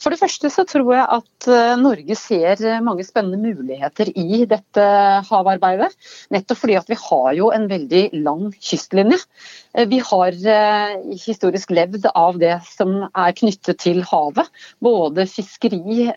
For 0.02 0.10
det 0.10 0.18
første 0.18 0.48
så 0.50 0.64
tror 0.66 0.88
jeg 0.94 1.04
at 1.16 1.46
eh, 1.52 1.74
Norge 1.78 2.16
ser 2.18 2.62
mange 2.82 3.04
spennende 3.06 3.52
muligheter 3.52 4.08
i 4.18 4.42
dette 4.48 4.86
havarbeidet. 5.28 5.92
Nettopp 6.34 6.62
fordi 6.62 6.78
at 6.80 6.88
vi 6.90 6.98
har 6.98 7.28
jo 7.38 7.50
en 7.54 7.68
veldig 7.70 8.02
lang 8.24 8.48
kystlinje. 8.56 9.20
Eh, 9.74 9.88
vi 9.88 9.98
har 10.04 10.32
eh, 10.46 10.96
historisk 11.26 11.70
levd 11.72 12.06
av 12.14 12.38
det 12.40 12.58
som 12.68 13.06
er 13.08 13.36
knyttet 13.36 13.80
til 13.82 14.02
havet. 14.08 14.50
Både 14.84 15.26
fiskeri, 15.30 16.10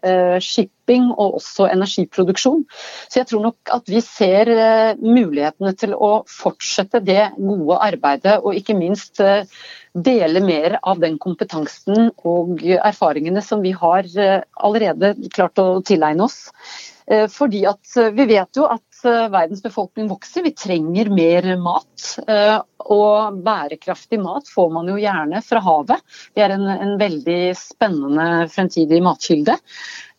shipping 0.44 1.12
og 1.14 1.40
også 1.40 1.70
energiproduksjon. 1.72 2.66
Så 3.10 3.22
jeg 3.22 3.30
tror 3.32 3.46
nok 3.48 3.74
at 3.74 3.88
vi 3.92 4.02
ser 4.04 4.52
eh, 4.52 5.00
mulighetene 5.00 5.74
til 5.80 5.96
å 5.96 6.12
fortsette 6.30 7.02
det 7.06 7.32
gode 7.38 7.80
arbeidet, 7.88 8.40
og 8.44 8.58
ikke 8.60 8.78
minst 8.78 9.24
eh, 9.24 9.48
dele 9.96 10.44
mer 10.44 10.80
av 10.84 11.00
den 11.00 11.16
kompetansen 11.22 12.12
og 12.28 12.60
erfaringene 12.66 13.44
som 13.44 13.64
vi 13.64 13.72
har 13.72 14.10
allerede 14.60 15.14
klart 15.32 15.62
å 15.62 15.80
tilegne 15.88 16.28
oss. 16.28 16.50
Fordi 17.32 17.62
at 17.70 17.96
Vi 18.18 18.26
vet 18.26 18.58
jo 18.58 18.66
at 18.66 18.95
verdens 19.06 19.64
befolkning 19.64 20.10
vokser, 20.12 20.44
vi 20.46 20.54
trenger 20.58 21.10
mer 21.14 21.48
mat. 21.62 22.08
Og 22.86 23.38
bærekraftig 23.46 24.20
mat 24.22 24.50
får 24.52 24.72
man 24.74 24.90
jo 24.92 24.98
gjerne 25.02 25.42
fra 25.46 25.62
havet. 25.66 26.18
Det 26.36 26.46
er 26.46 26.56
en, 26.56 26.66
en 26.70 26.98
veldig 27.02 27.40
spennende 27.58 28.28
fremtidig 28.54 29.02
matkilde. 29.06 29.58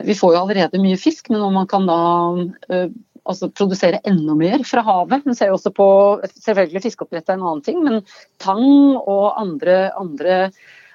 Vi 0.06 0.16
får 0.18 0.34
jo 0.34 0.40
allerede 0.42 0.82
mye 0.82 0.98
fisk, 1.00 1.30
men 1.32 1.44
om 1.46 1.54
man 1.60 1.68
kan 1.70 1.86
da 1.88 2.00
uh, 2.34 2.88
altså 3.26 3.50
produsere 3.50 4.00
enda 4.06 4.34
mer 4.38 4.64
fra 4.66 4.84
havet. 4.86 5.26
Man 5.26 5.36
ser 5.38 5.50
jo 5.50 5.58
også 5.58 5.72
på 5.74 5.88
selvfølgelig 6.34 6.84
fiskeoppdrett 6.86 7.30
er 7.30 7.38
en 7.38 7.46
annen 7.46 7.64
ting, 7.66 7.82
men 7.84 8.02
tang 8.42 8.66
og 9.02 9.38
andre, 9.40 9.78
andre, 9.98 10.40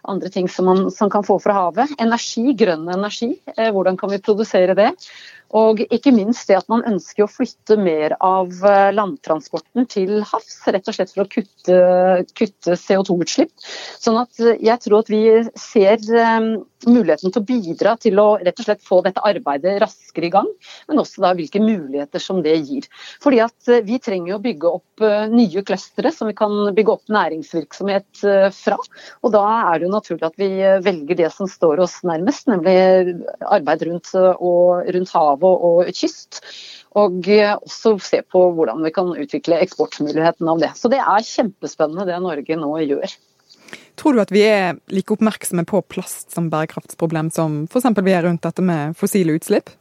andre 0.09 0.31
ting 0.33 0.49
som 0.49 0.65
man 0.69 0.89
som 0.91 1.09
kan 1.09 1.25
få 1.27 1.39
fra 1.43 1.57
havet. 1.57 1.93
Energi, 2.01 2.55
grønn 2.57 2.89
energi, 2.91 3.33
uh, 3.57 3.69
hvordan 3.75 3.99
kan 3.99 4.13
vi 4.13 4.23
produsere 4.23 4.77
det? 4.77 4.91
Og 5.57 5.81
ikke 5.91 6.13
minst 6.15 6.47
det 6.47 6.57
at 6.61 6.69
man 6.71 6.83
ønsker 6.87 7.25
å 7.25 7.31
flytte 7.31 7.75
mer 7.79 8.15
av 8.23 8.51
eh, 8.67 8.91
landtransporten 8.95 9.87
til 9.91 10.21
havs, 10.27 10.61
rett 10.71 10.87
og 10.87 10.95
slett 10.95 11.11
for 11.11 11.25
å 11.25 11.31
kutte, 11.31 11.79
kutte 12.37 12.77
CO2-utslipp. 12.79 13.51
Sånn 13.99 14.19
at 14.21 14.39
eh, 14.39 14.59
jeg 14.63 14.79
tror 14.85 15.01
at 15.01 15.11
vi 15.11 15.21
ser 15.59 15.99
eh, 15.99 16.39
muligheten 16.87 17.33
til 17.33 17.41
å 17.41 17.47
bidra 17.49 17.97
til 17.99 18.21
å 18.23 18.27
rett 18.39 18.63
og 18.63 18.67
slett 18.69 18.85
få 18.85 19.01
dette 19.03 19.23
arbeidet 19.27 19.75
raskere 19.83 20.29
i 20.29 20.33
gang, 20.33 20.47
men 20.87 21.03
også 21.03 21.25
da 21.25 21.33
hvilke 21.35 21.61
muligheter 21.63 22.23
som 22.23 22.39
det 22.45 22.55
gir. 22.61 22.87
Fordi 23.23 23.43
at 23.43 23.69
Vi 23.91 23.97
trenger 24.01 24.35
å 24.35 24.41
bygge 24.41 24.69
opp 24.69 25.03
nye 25.31 25.61
clustere 25.65 26.11
som 26.13 26.29
vi 26.29 26.35
kan 26.37 26.51
bygge 26.75 26.93
opp 26.93 27.11
næringsvirksomhet 27.11 28.23
fra. 28.55 28.77
Og 29.21 29.33
Da 29.33 29.43
er 29.73 29.83
det 29.83 29.90
naturlig 29.91 30.27
at 30.27 30.37
vi 30.39 30.49
velger 30.85 31.19
det 31.19 31.31
som 31.35 31.49
står 31.49 31.83
oss 31.85 31.99
nærmest, 32.07 32.47
nemlig 32.49 33.15
arbeid 33.45 33.87
rundt, 33.89 34.13
og, 34.17 34.85
rundt 34.95 35.15
havet 35.15 35.65
og, 35.71 35.91
kyst. 35.95 36.41
Og 36.99 37.23
også 37.23 37.95
se 38.03 38.19
på 38.27 38.45
hvordan 38.57 38.81
vi 38.83 38.91
kan 38.91 39.11
utvikle 39.15 39.61
eksportmuligheten 39.63 40.49
av 40.51 40.63
det. 40.63 40.73
Så 40.75 40.91
det 40.91 40.99
er 40.99 41.27
kjempespennende 41.27 42.07
det 42.09 42.19
Norge 42.23 42.57
nå 42.59 42.71
gjør. 42.83 43.13
Tror 43.99 44.15
du 44.15 44.21
at 44.23 44.31
vi 44.33 44.43
er 44.47 44.79
like 44.91 45.13
oppmerksomme 45.13 45.63
på 45.67 45.83
plast 45.91 46.33
som 46.33 46.49
bærekraftsproblem 46.51 47.31
som 47.31 47.63
f.eks. 47.69 47.91
vi 48.01 48.15
er 48.15 48.25
rundt 48.27 48.43
dette 48.43 48.65
med 48.65 48.97
fossile 48.99 49.37
utslipp? 49.37 49.71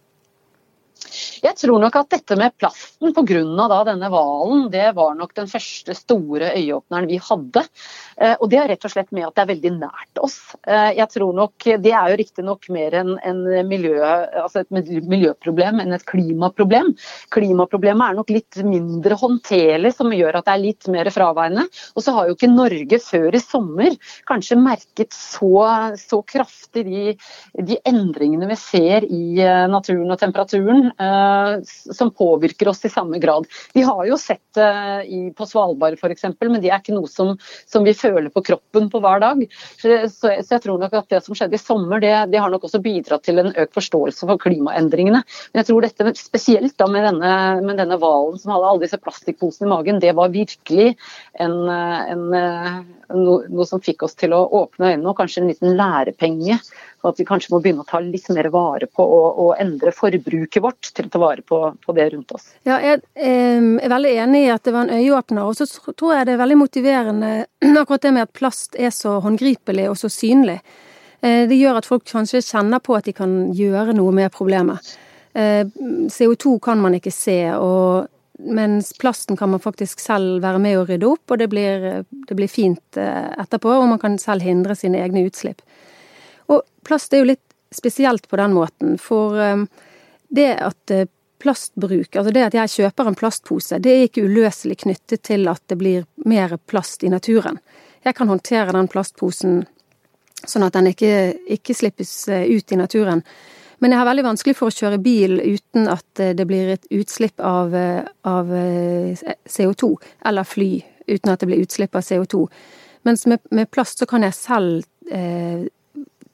Jeg 1.40 1.56
tror 1.58 1.80
nok 1.82 1.96
at 1.98 2.10
dette 2.14 2.36
med 2.38 2.54
plasten 2.60 3.14
pga. 3.16 3.84
denne 3.88 4.10
hvalen, 4.12 4.68
det 4.70 4.90
var 4.94 5.14
nok 5.18 5.34
den 5.34 5.48
første 5.50 5.94
store 5.96 6.52
øyeåpneren 6.56 7.08
vi 7.08 7.18
hadde. 7.18 7.64
Eh, 8.16 8.36
og 8.38 8.50
det 8.50 8.58
er 8.60 8.68
rett 8.72 8.84
og 8.84 8.92
slett 8.92 9.12
med 9.12 9.26
at 9.26 9.34
det 9.34 9.42
er 9.42 9.50
veldig 9.54 9.72
nært 9.78 10.20
oss. 10.20 10.38
Eh, 10.66 10.92
jeg 10.98 11.08
tror 11.10 11.34
nok, 11.34 11.54
Det 11.80 11.92
er 11.92 12.10
jo 12.10 12.18
riktignok 12.20 12.68
mer 12.68 12.94
en, 12.94 13.18
en 13.24 13.40
miljø, 13.68 13.96
altså 14.04 14.60
et 14.60 14.70
miljøproblem 14.70 15.80
enn 15.80 15.92
et 15.96 16.04
klimaproblem. 16.06 16.92
Klimaproblemet 17.32 18.10
er 18.10 18.18
nok 18.18 18.30
litt 18.30 18.60
mindre 18.64 19.16
håndterlig, 19.16 19.94
som 19.96 20.12
gjør 20.12 20.40
at 20.40 20.48
det 20.48 20.54
er 20.54 20.64
litt 20.64 20.88
mer 20.92 21.10
fraværende. 21.10 21.66
Og 21.96 22.04
så 22.04 22.14
har 22.16 22.28
jo 22.28 22.36
ikke 22.36 22.50
Norge 22.52 23.00
før 23.02 23.34
i 23.34 23.42
sommer 23.42 23.96
kanskje 24.28 24.58
merket 24.60 25.14
så, 25.16 25.94
så 25.98 26.20
kraftig 26.26 26.84
de, 26.86 27.16
de 27.56 27.78
endringene 27.88 28.48
vi 28.50 28.58
ser 28.60 29.06
i 29.06 29.40
eh, 29.40 29.66
naturen 29.70 30.10
og 30.12 30.20
temperaturen. 30.20 30.89
Eh, 30.98 31.60
som 31.94 32.10
påvirker 32.10 32.68
oss 32.68 32.84
i 32.84 32.88
samme 32.88 33.18
grad. 33.18 33.46
Vi 33.72 33.82
har 33.82 34.06
jo 34.06 34.18
sett 34.18 34.42
det 34.54 34.66
uh, 35.06 35.32
på 35.36 35.46
Svalbard 35.46 35.94
f.eks., 35.94 36.24
men 36.40 36.58
det 36.60 36.70
er 36.70 36.80
ikke 36.80 36.96
noe 36.96 37.08
som, 37.10 37.36
som, 37.68 37.84
vi 37.86 37.94
føler 37.94 38.30
på 38.32 38.42
kroppen 38.44 38.88
på 38.90 39.00
hver 39.02 39.22
dag. 39.22 39.42
Så, 39.78 39.94
så, 40.10 40.32
jeg 40.38 40.62
tror 40.64 40.80
nok 40.80 40.96
at 40.98 41.10
det 41.12 41.22
som 41.24 41.36
skjedde 41.38 41.56
i 41.58 41.62
sommer, 41.62 42.02
det, 42.02 42.12
det, 42.32 42.40
har 42.42 42.50
nok 42.52 42.66
også 42.66 42.82
bidratt 42.82 43.24
til 43.28 43.42
en 43.42 43.52
økt 43.52 43.76
forståelse 43.76 44.26
for 44.26 44.42
klimaendringene. 44.42 45.22
Men 45.22 45.62
jeg 45.62 45.70
tror 45.70 45.86
dette 45.86 46.14
spesielt 46.18 46.76
da 46.80 46.88
med 46.90 47.06
denne, 47.06 47.34
med 47.64 47.80
denne 47.80 47.98
hvalen 48.00 48.40
som 48.40 48.54
hadde 48.54 48.72
alle 48.72 48.84
disse 48.84 49.00
plastikkposene 49.00 49.68
i 49.68 49.72
magen, 49.74 50.02
det 50.02 50.14
var 50.18 50.34
virkelig 50.34 50.94
en, 51.40 51.56
en, 51.70 52.26
noe, 52.34 53.40
noe 53.48 53.68
som 53.68 53.82
fikk 53.84 54.06
oss 54.08 54.18
til 54.18 54.34
å 54.36 54.44
åpne 54.64 54.94
øynene, 54.94 55.10
og 55.12 55.18
kanskje 55.20 55.44
en 55.44 55.52
liten 55.52 55.76
lærepenge 55.78 56.60
og 57.00 57.12
at 57.12 57.20
vi 57.20 57.26
kanskje 57.28 57.54
må 57.54 57.62
begynne 57.64 57.84
å 57.84 57.88
ta 57.88 58.00
litt 58.04 58.28
mer 58.34 58.50
vare 58.52 58.88
på 58.90 59.04
og 59.04 59.54
endre 59.60 59.92
forbruket 59.96 60.60
vårt 60.62 60.90
til 60.92 61.08
å 61.08 61.12
ta 61.12 61.20
vare 61.22 61.44
på, 61.46 61.60
på 61.80 61.94
det 61.96 62.10
rundt 62.12 62.34
oss. 62.36 62.50
Ja, 62.68 62.76
jeg 62.84 63.00
er 63.16 63.92
veldig 63.92 64.12
enig 64.26 64.44
i 64.44 64.52
at 64.52 64.66
det 64.68 64.74
var 64.74 64.84
en 64.84 65.00
øyeåpner. 65.00 65.48
Og 65.48 65.56
så 65.56 65.66
tror 65.94 66.14
jeg 66.18 66.28
det 66.28 66.36
er 66.36 66.42
veldig 66.42 66.60
motiverende 66.60 67.32
akkurat 67.82 68.04
det 68.04 68.14
med 68.18 68.28
at 68.28 68.36
plast 68.36 68.76
er 68.76 68.92
så 68.92 69.16
håndgripelig 69.24 69.88
og 69.88 69.96
så 70.00 70.12
synlig. 70.12 70.60
Eh, 71.24 71.46
det 71.48 71.56
gjør 71.56 71.80
at 71.80 71.88
folk 71.88 72.04
kanskje 72.08 72.44
kjenner 72.44 72.84
på 72.84 72.96
at 72.96 73.08
de 73.08 73.16
kan 73.16 73.36
gjøre 73.56 73.96
noe 73.96 74.12
med 74.16 74.32
problemet. 74.36 74.94
Eh, 75.32 75.64
CO2 76.12 76.58
kan 76.62 76.80
man 76.84 76.96
ikke 76.98 77.14
se, 77.14 77.42
og 77.56 78.08
mens 78.40 78.92
plasten 79.00 79.36
kan 79.36 79.52
man 79.52 79.60
faktisk 79.60 80.00
selv 80.00 80.40
være 80.44 80.60
med 80.60 80.78
å 80.78 80.86
rydde 80.88 81.08
opp, 81.08 81.24
og 81.28 81.40
det 81.40 81.48
blir, 81.52 82.04
det 82.28 82.36
blir 82.36 82.50
fint 82.50 83.00
eh, 83.00 83.28
etterpå, 83.40 83.72
og 83.72 83.88
man 83.92 84.00
kan 84.02 84.20
selv 84.20 84.44
hindre 84.44 84.76
sine 84.76 85.00
egne 85.00 85.26
utslipp. 85.28 85.64
Plast 86.86 87.14
er 87.14 87.22
jo 87.22 87.30
litt 87.32 87.46
spesielt 87.74 88.28
på 88.28 88.38
den 88.40 88.54
måten, 88.56 88.98
for 88.98 89.38
um, 89.38 89.66
det 90.28 90.52
at 90.62 90.94
uh, 90.94 91.06
plastbruk, 91.40 92.16
altså 92.16 92.32
det 92.34 92.46
at 92.48 92.56
jeg 92.58 92.72
kjøper 92.74 93.08
en 93.08 93.16
plastpose, 93.16 93.78
det 93.80 93.92
er 93.92 94.08
ikke 94.08 94.26
uløselig 94.28 94.82
knyttet 94.82 95.22
til 95.24 95.48
at 95.48 95.62
det 95.72 95.78
blir 95.80 96.04
mer 96.28 96.58
plast 96.68 97.04
i 97.06 97.12
naturen. 97.12 97.60
Jeg 98.04 98.16
kan 98.16 98.28
håndtere 98.28 98.74
den 98.76 98.90
plastposen 98.92 99.62
sånn 100.40 100.64
at 100.64 100.76
den 100.76 100.90
ikke, 100.90 101.14
ikke 101.56 101.76
slippes 101.76 102.12
uh, 102.32 102.44
ut 102.44 102.72
i 102.72 102.80
naturen. 102.80 103.24
Men 103.80 103.94
jeg 103.94 104.00
har 104.02 104.10
veldig 104.10 104.26
vanskelig 104.26 104.56
for 104.58 104.68
å 104.68 104.76
kjøre 104.76 105.00
bil 105.00 105.38
uten 105.40 105.88
at 105.88 106.20
uh, 106.20 106.34
det 106.36 106.46
blir 106.48 106.74
et 106.74 106.88
utslipp 106.92 107.40
av, 107.40 107.72
av 108.28 108.50
CO2, 109.48 109.94
eller 110.28 110.48
fly 110.48 110.72
uten 111.10 111.32
at 111.32 111.40
det 111.40 111.48
blir 111.50 111.64
utslipp 111.64 111.96
av 111.96 112.04
CO2. 112.04 112.46
Mens 113.02 113.26
med, 113.26 113.40
med 113.50 113.70
plast 113.70 114.00
så 114.00 114.06
kan 114.08 114.24
jeg 114.26 114.36
selv 114.36 114.84
eh, 115.12 115.66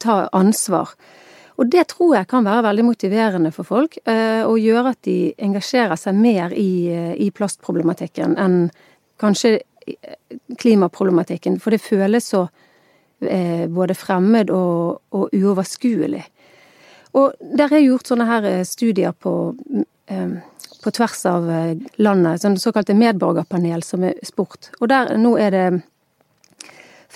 ta 0.02 0.26
ansvar. 0.36 0.92
Og 1.56 1.70
det 1.72 1.86
tror 1.92 2.16
jeg 2.18 2.28
kan 2.28 2.44
være 2.44 2.66
veldig 2.68 2.84
motiverende 2.84 3.52
for 3.54 3.68
folk, 3.68 3.96
eh, 4.04 4.44
og 4.44 4.60
gjøre 4.60 4.92
at 4.92 5.00
de 5.08 5.32
engasjerer 5.40 5.96
seg 5.96 6.18
mer 6.18 6.52
i, 6.52 6.88
eh, 6.92 7.14
i 7.16 7.30
plastproblematikken 7.32 8.36
enn 8.40 8.58
kanskje 9.20 9.56
eh, 9.88 10.38
klimaproblematikken, 10.60 11.58
for 11.60 11.72
det 11.72 11.84
føles 11.84 12.32
så 12.34 12.48
både 13.16 13.94
fremmed 13.96 14.50
og, 14.52 14.98
og 15.16 15.30
uoverskuelig. 15.32 16.20
Og 17.16 17.32
der 17.56 17.72
er 17.72 17.80
gjort 17.80 18.10
sånne 18.10 18.26
her 18.28 18.48
studier 18.68 19.14
på, 19.16 19.32
på 20.84 20.92
tvers 20.98 21.22
av 21.30 21.48
landet, 21.96 22.42
sånn 22.42 22.58
såkalte 22.60 22.92
medborgerpanel 22.92 23.80
som 23.88 24.04
er 24.04 24.20
spurt. 24.20 24.68
Og 24.82 24.92
der 24.92 25.14
nå 25.16 25.32
er 25.40 25.56
det 25.56 25.64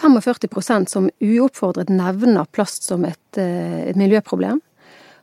45% 0.00 0.90
som 0.90 1.08
uoppfordret 1.20 1.92
nevner 1.92 2.48
plast 2.54 2.86
som 2.88 3.04
et, 3.04 3.36
eh, 3.36 3.88
et, 3.90 3.96
miljøproblem. 3.96 4.60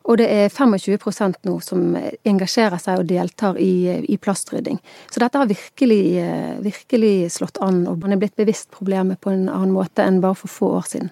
Og 0.08 0.18
det 0.22 0.28
er 0.32 0.50
25% 0.50 1.42
nå 1.44 1.58
som 1.60 1.98
engasjerer 2.24 2.80
seg 2.80 3.02
og 3.02 3.10
deltar 3.10 3.58
i, 3.60 4.06
i 4.08 4.16
plastrydding. 4.18 4.80
Så 5.12 5.20
dette 5.20 5.42
har 5.42 5.50
virkelig, 5.50 6.04
eh, 6.22 6.54
virkelig 6.64 7.32
slått 7.36 7.60
an, 7.60 7.86
og 7.88 8.00
man 8.00 8.16
er 8.16 8.22
blitt 8.22 8.38
bevisst 8.40 8.72
problemet 8.72 9.20
på 9.20 9.34
en 9.34 9.50
annen 9.50 9.76
måte 9.76 10.06
enn 10.06 10.22
bare 10.24 10.40
for 10.40 10.48
få 10.48 10.72
år 10.78 10.88
siden. 10.94 11.12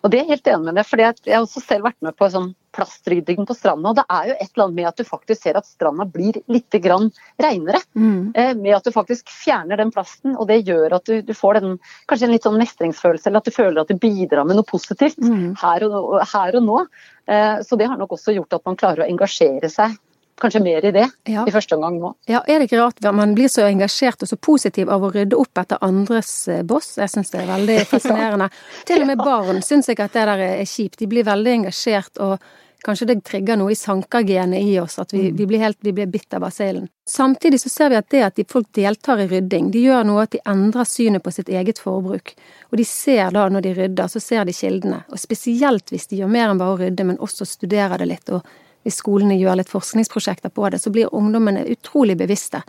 Og 0.00 0.12
det 0.12 0.22
er 0.22 0.32
helt 0.32 0.48
enig 0.48 0.64
med 0.64 0.80
deg, 0.80 0.88
for 0.88 1.02
jeg 1.02 1.12
har 1.28 1.44
også 1.44 1.60
selv 1.60 1.90
vært 1.90 2.00
med 2.00 2.16
på 2.16 2.30
sånn 2.32 2.54
plastrydding 2.76 3.46
på 3.46 3.56
stranda. 3.56 3.90
Og 3.90 3.98
det 3.98 4.04
er 4.06 4.30
jo 4.30 4.36
et 4.36 4.50
eller 4.50 4.66
annet 4.66 4.78
med 4.78 4.88
at 4.90 5.00
du 5.00 5.06
faktisk 5.06 5.44
ser 5.44 5.58
at 5.58 5.68
stranda 5.68 6.06
blir 6.08 6.40
litt 6.50 6.78
grann 6.82 7.08
renere. 7.40 7.80
Mm. 7.94 8.32
Eh, 8.34 8.52
med 8.58 8.76
at 8.76 8.86
du 8.86 8.94
faktisk 8.94 9.30
fjerner 9.32 9.80
den 9.80 9.92
plasten, 9.94 10.36
og 10.36 10.48
det 10.50 10.62
gjør 10.68 10.98
at 10.98 11.08
du, 11.08 11.20
du, 11.26 11.34
får 11.36 11.60
den, 11.60 11.78
kanskje 12.10 12.28
en 12.28 12.34
litt 12.34 12.46
sånn 12.46 12.60
mestringsfølelse, 12.60 13.30
eller 13.30 13.42
at 13.42 13.50
du 13.50 13.56
føler 13.56 13.82
at 13.82 13.90
du 13.90 13.98
bidrar 14.00 14.46
med 14.48 14.60
noe 14.60 14.68
positivt 14.68 15.20
mm. 15.22 15.56
her, 15.62 15.86
og, 15.88 16.20
her, 16.34 16.60
og, 16.60 16.68
nå. 16.68 16.84
Eh, 17.30 17.58
så 17.66 17.78
det 17.80 17.90
har 17.90 18.00
nok 18.00 18.16
også 18.18 18.36
gjort 18.36 18.60
at 18.60 18.66
man 18.68 18.78
klarer 18.80 19.04
å 19.04 19.10
engasjere 19.10 19.70
seg 19.72 19.98
kanskje 20.40 20.62
mer 20.64 20.86
i 20.86 20.92
det 20.94 21.06
ja. 21.28 21.44
i 21.46 21.54
første 21.54 21.76
omgang 21.76 21.98
nå. 22.00 22.12
Ja, 22.30 22.42
Er 22.46 22.60
det 22.60 22.70
ikke 22.70 22.80
rart 22.80 23.02
at 23.02 23.14
man 23.16 23.34
blir 23.36 23.50
så 23.52 23.66
engasjert 23.68 24.22
og 24.24 24.30
så 24.30 24.38
positiv 24.40 24.90
av 24.92 25.04
å 25.04 25.12
rydde 25.14 25.38
opp 25.38 25.60
etter 25.62 25.80
andres 25.84 26.32
eh, 26.48 26.64
boss? 26.66 26.96
Jeg 27.00 27.12
syns 27.12 27.32
det 27.34 27.42
er 27.42 27.52
veldig 27.52 27.78
fascinerende. 27.92 28.50
ja. 28.50 28.86
Til 28.88 29.04
og 29.04 29.12
med 29.12 29.22
barn 29.22 29.62
syns 29.64 29.90
jeg 29.90 30.00
at 30.00 30.16
det 30.16 30.26
der 30.30 30.48
er 30.48 30.64
kjipt. 30.64 30.98
De 31.00 31.08
blir 31.10 31.26
veldig 31.28 31.56
engasjert, 31.60 32.20
og 32.20 32.40
kanskje 32.84 33.06
det 33.10 33.16
trigger 33.28 33.58
noe 33.60 33.72
i 33.74 33.76
sankergenet 33.78 34.62
i 34.64 34.78
oss, 34.80 34.98
at 34.98 35.12
vi, 35.12 35.26
mm. 35.28 35.36
vi, 35.36 35.46
blir 35.46 35.62
helt 35.64 35.78
vi 35.84 35.92
blir 35.96 36.08
bitt 36.10 36.34
av 36.34 36.44
basillen. 36.44 36.88
Samtidig 37.08 37.60
så 37.60 37.68
ser 37.68 37.92
vi 37.92 37.98
at 37.98 38.08
det 38.12 38.22
at 38.24 38.38
de, 38.38 38.46
folk 38.48 38.70
deltar 38.76 39.20
i 39.20 39.28
rydding, 39.28 39.70
de 39.74 39.84
gjør 39.84 40.06
noe 40.08 40.24
at 40.24 40.34
de 40.34 40.40
endrer 40.48 40.88
synet 40.88 41.24
på 41.24 41.32
sitt 41.34 41.50
eget 41.52 41.82
forbruk. 41.82 42.34
Og 42.70 42.80
de 42.80 42.86
ser 42.88 43.34
da, 43.36 43.48
når 43.52 43.66
de 43.66 43.76
rydder, 43.82 44.08
så 44.12 44.22
ser 44.22 44.48
de 44.48 44.56
kildene. 44.56 45.02
Og 45.10 45.20
spesielt 45.20 45.92
hvis 45.92 46.08
de 46.10 46.22
gjør 46.22 46.32
mer 46.32 46.52
enn 46.52 46.60
bare 46.60 46.76
å 46.76 46.80
rydde, 46.80 47.08
men 47.12 47.20
også 47.20 47.48
studerer 47.48 48.00
det 48.00 48.10
litt 48.14 48.34
og 48.34 48.46
hvis 48.84 49.00
skolene 49.02 49.36
gjør 49.36 49.60
litt 49.60 49.72
forskningsprosjekter 49.72 50.52
på 50.54 50.68
det, 50.72 50.80
så 50.80 50.92
blir 50.92 51.14
ungdommene 51.14 51.66
utrolig 51.68 52.16
bevisste. 52.20 52.62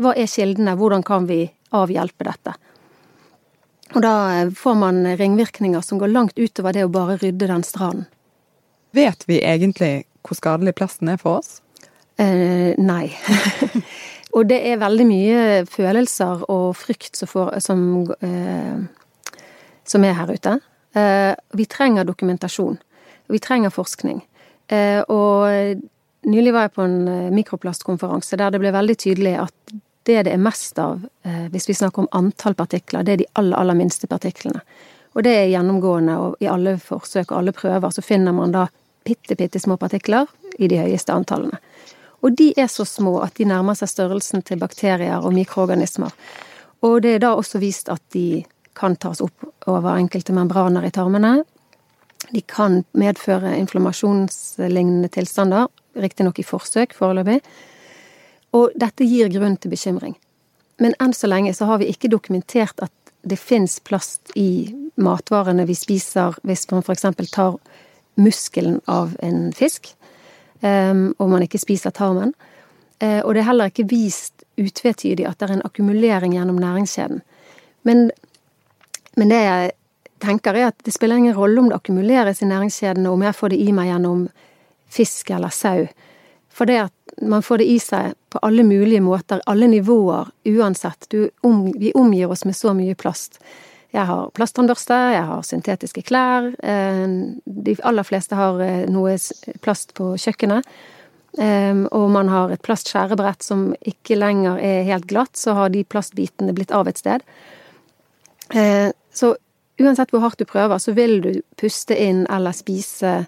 Hva 0.00 0.14
er 0.18 0.30
kildene, 0.30 0.74
hvordan 0.78 1.04
kan 1.06 1.28
vi 1.30 1.44
avhjelpe 1.74 2.26
dette? 2.26 2.56
Og 3.94 4.02
da 4.02 4.14
får 4.56 4.74
man 4.80 5.04
ringvirkninger 5.18 5.84
som 5.84 6.00
går 6.00 6.10
langt 6.10 6.38
utover 6.38 6.74
det 6.74 6.86
å 6.86 6.90
bare 6.90 7.18
rydde 7.20 7.50
den 7.50 7.62
stranden. 7.66 8.08
Vet 8.94 9.26
vi 9.26 9.40
egentlig 9.42 10.06
hvor 10.24 10.38
skadelig 10.38 10.74
plasten 10.78 11.10
er 11.10 11.18
for 11.20 11.40
oss? 11.40 11.60
Eh, 12.16 12.74
nei. 12.78 13.08
og 14.34 14.46
det 14.50 14.60
er 14.70 14.82
veldig 14.82 15.06
mye 15.08 15.40
følelser 15.70 16.44
og 16.50 16.76
frykt 16.78 17.18
som, 17.18 17.30
får, 17.30 17.58
som, 17.64 17.82
eh, 18.22 19.10
som 19.86 20.06
er 20.06 20.16
her 20.18 20.30
ute. 20.30 20.58
Eh, 20.94 21.32
vi 21.58 21.66
trenger 21.70 22.06
dokumentasjon. 22.06 22.78
Vi 23.30 23.42
trenger 23.42 23.74
forskning. 23.74 24.22
Eh, 24.74 25.00
og 25.12 26.28
nylig 26.28 26.54
var 26.54 26.68
jeg 26.68 26.74
på 26.74 26.84
en 26.84 27.00
eh, 27.08 27.32
mikroplastkonferanse 27.34 28.38
der 28.40 28.54
det 28.54 28.60
ble 28.62 28.74
veldig 28.74 28.96
tydelig 29.06 29.36
at 29.46 29.76
det 30.04 30.26
det 30.26 30.34
er 30.34 30.40
mest 30.42 30.76
av, 30.76 30.98
hvis 31.48 31.64
vi 31.64 31.74
snakker 31.78 32.02
om 32.02 32.08
antall 32.12 32.52
partikler, 32.52 33.06
det 33.06 33.12
er 33.12 33.20
de 33.22 33.26
aller, 33.40 33.56
aller 33.56 33.78
minste 33.78 34.04
partiklene. 34.04 34.60
Og 35.16 35.24
det 35.24 35.32
er 35.32 35.46
gjennomgående, 35.48 36.16
og 36.20 36.42
i 36.44 36.48
alle 36.52 36.74
forsøk 36.76 37.30
og 37.30 37.38
alle 37.38 37.54
prøver 37.56 37.94
så 37.94 38.04
finner 38.04 38.34
man 38.36 38.52
da 38.52 38.66
bitte, 39.04 39.32
bitte 39.32 39.62
små 39.62 39.78
partikler 39.80 40.28
i 40.58 40.68
de 40.68 40.82
høyeste 40.82 41.14
antallene. 41.14 41.56
Og 42.24 42.36
de 42.36 42.50
er 42.56 42.70
så 42.72 42.86
små 42.88 43.18
at 43.24 43.36
de 43.36 43.46
nærmer 43.48 43.76
seg 43.78 43.90
størrelsen 43.92 44.44
til 44.44 44.60
bakterier 44.60 45.20
og 45.20 45.34
mikroorganismer. 45.36 46.12
Og 46.84 47.02
det 47.04 47.16
er 47.16 47.24
da 47.24 47.34
også 47.36 47.60
vist 47.62 47.90
at 47.92 48.02
de 48.16 48.44
kan 48.74 48.96
tas 49.00 49.20
opp 49.22 49.68
over 49.70 49.94
enkelte 49.94 50.34
membraner 50.34 50.86
i 50.88 50.92
tarmene, 50.94 51.42
de 52.34 52.42
kan 52.50 52.82
medføre 52.98 53.54
inflammasjonslignende 53.60 55.08
tilstander, 55.14 55.68
riktignok 55.94 56.40
i 56.42 56.46
forsøk 56.46 56.94
foreløpig. 56.96 57.38
Og 58.54 58.74
dette 58.78 59.06
gir 59.06 59.30
grunn 59.32 59.56
til 59.58 59.72
bekymring. 59.74 60.16
Men 60.82 60.94
enn 61.02 61.14
så 61.14 61.30
lenge 61.30 61.54
så 61.54 61.68
har 61.70 61.80
vi 61.82 61.90
ikke 61.90 62.10
dokumentert 62.10 62.82
at 62.82 62.92
det 63.24 63.38
fins 63.40 63.78
plast 63.80 64.34
i 64.36 64.74
matvarene 65.00 65.66
vi 65.66 65.76
spiser 65.78 66.36
hvis 66.44 66.66
man 66.70 66.82
f.eks. 66.84 67.06
tar 67.32 67.56
muskelen 68.20 68.80
av 68.90 69.14
en 69.24 69.48
fisk, 69.54 69.88
um, 70.60 71.14
og 71.18 71.30
man 71.32 71.46
ikke 71.46 71.62
spiser 71.62 71.94
tarmen. 71.94 72.34
Uh, 73.02 73.22
og 73.24 73.34
det 73.34 73.42
er 73.42 73.48
heller 73.50 73.72
ikke 73.72 73.88
vist 73.90 74.44
utvetydig 74.60 75.26
at 75.26 75.38
det 75.40 75.48
er 75.48 75.56
en 75.56 75.66
akkumulering 75.66 76.36
gjennom 76.36 76.60
næringskjeden. 76.62 77.24
Men, 77.82 78.10
men 79.16 79.32
det 79.32 79.40
er 79.40 79.72
tenker, 80.24 80.56
er 80.56 80.72
at 80.72 80.80
det 80.84 80.94
spiller 80.94 81.20
ingen 81.20 81.36
rolle 81.36 81.60
om 81.60 81.70
det 81.70 81.78
akkumuleres 81.78 82.42
i 82.42 82.48
næringskjedene, 82.50 83.10
om 83.10 83.22
jeg 83.24 83.38
får 83.38 83.54
det 83.54 83.60
i 83.62 83.72
meg 83.76 83.90
gjennom 83.92 84.26
fisk 84.94 85.30
eller 85.34 85.54
sau. 85.54 85.86
For 86.54 86.70
det 86.70 86.78
at 86.86 87.14
man 87.22 87.42
får 87.42 87.62
det 87.62 87.68
i 87.70 87.78
seg 87.82 88.14
på 88.30 88.40
alle 88.46 88.64
mulige 88.66 89.02
måter, 89.02 89.42
alle 89.50 89.68
nivåer, 89.70 90.30
uansett. 90.44 91.08
Om, 91.42 91.72
vi 91.78 91.92
omgir 91.94 92.30
oss 92.30 92.44
med 92.44 92.56
så 92.56 92.74
mye 92.74 92.94
plast. 92.98 93.40
Jeg 93.94 94.08
har 94.08 94.30
plasttannbørste, 94.34 94.96
jeg 95.14 95.26
har 95.28 95.46
syntetiske 95.46 96.02
klær. 96.06 96.50
Eh, 96.62 97.04
de 97.44 97.76
aller 97.86 98.06
fleste 98.06 98.38
har 98.38 98.58
eh, 98.62 98.84
noe 98.90 99.14
plast 99.62 99.94
på 99.98 100.14
kjøkkenet. 100.18 100.66
Eh, 101.38 101.84
og 101.94 102.08
man 102.14 102.30
har 102.30 102.54
et 102.54 102.62
plastskjærebrett 102.62 103.46
som 103.46 103.68
ikke 103.86 104.18
lenger 104.18 104.58
er 104.62 104.88
helt 104.90 105.06
glatt, 105.10 105.34
så 105.38 105.54
har 105.58 105.74
de 105.74 105.86
plastbitene 105.86 106.54
blitt 106.54 106.74
av 106.74 106.90
et 106.90 106.98
sted. 106.98 107.22
Så 109.14 109.30
uansett 109.80 110.12
hvor 110.12 110.22
hardt 110.24 110.38
du 110.38 110.46
prøver, 110.48 110.78
så 110.78 110.94
vil 110.94 111.18
du 111.24 111.32
puste 111.60 111.96
inn 111.98 112.24
eller 112.30 112.54
spise 112.56 113.24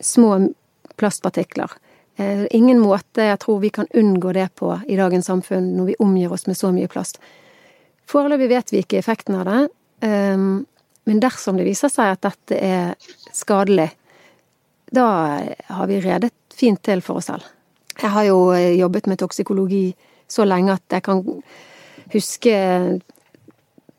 små 0.00 0.36
plastpartikler. 1.00 1.70
Eh, 2.20 2.46
ingen 2.50 2.80
måte 2.82 3.30
jeg 3.30 3.40
tror 3.40 3.60
vi 3.62 3.70
kan 3.74 3.88
unngå 3.94 4.32
det 4.36 4.48
på 4.58 4.72
i 4.88 4.98
dagens 4.98 5.30
samfunn, 5.30 5.72
når 5.76 5.92
vi 5.92 6.00
omgir 6.04 6.32
oss 6.32 6.46
med 6.50 6.58
så 6.58 6.72
mye 6.74 6.90
plast. 6.90 7.20
Foreløpig 8.10 8.50
vet 8.50 8.72
vi 8.74 8.82
ikke 8.82 8.98
effekten 8.98 9.38
av 9.38 9.46
det, 9.46 9.60
ehm, 10.08 10.66
men 11.06 11.22
dersom 11.22 11.56
det 11.56 11.68
viser 11.68 11.92
seg 11.92 12.16
at 12.16 12.26
dette 12.26 12.58
er 12.58 12.94
skadelig, 13.32 13.90
da 14.90 15.06
har 15.70 15.86
vi 15.86 16.00
redet 16.02 16.34
fint 16.54 16.82
til 16.82 17.00
for 17.00 17.22
oss 17.22 17.30
selv. 17.30 17.46
Jeg 18.00 18.10
har 18.10 18.26
jo 18.26 18.50
eh, 18.56 18.74
jobbet 18.80 19.06
med 19.06 19.20
toksikologi 19.22 19.94
så 20.30 20.44
lenge 20.44 20.74
at 20.74 20.98
jeg 20.98 21.06
kan 21.06 21.22
huske 22.12 22.54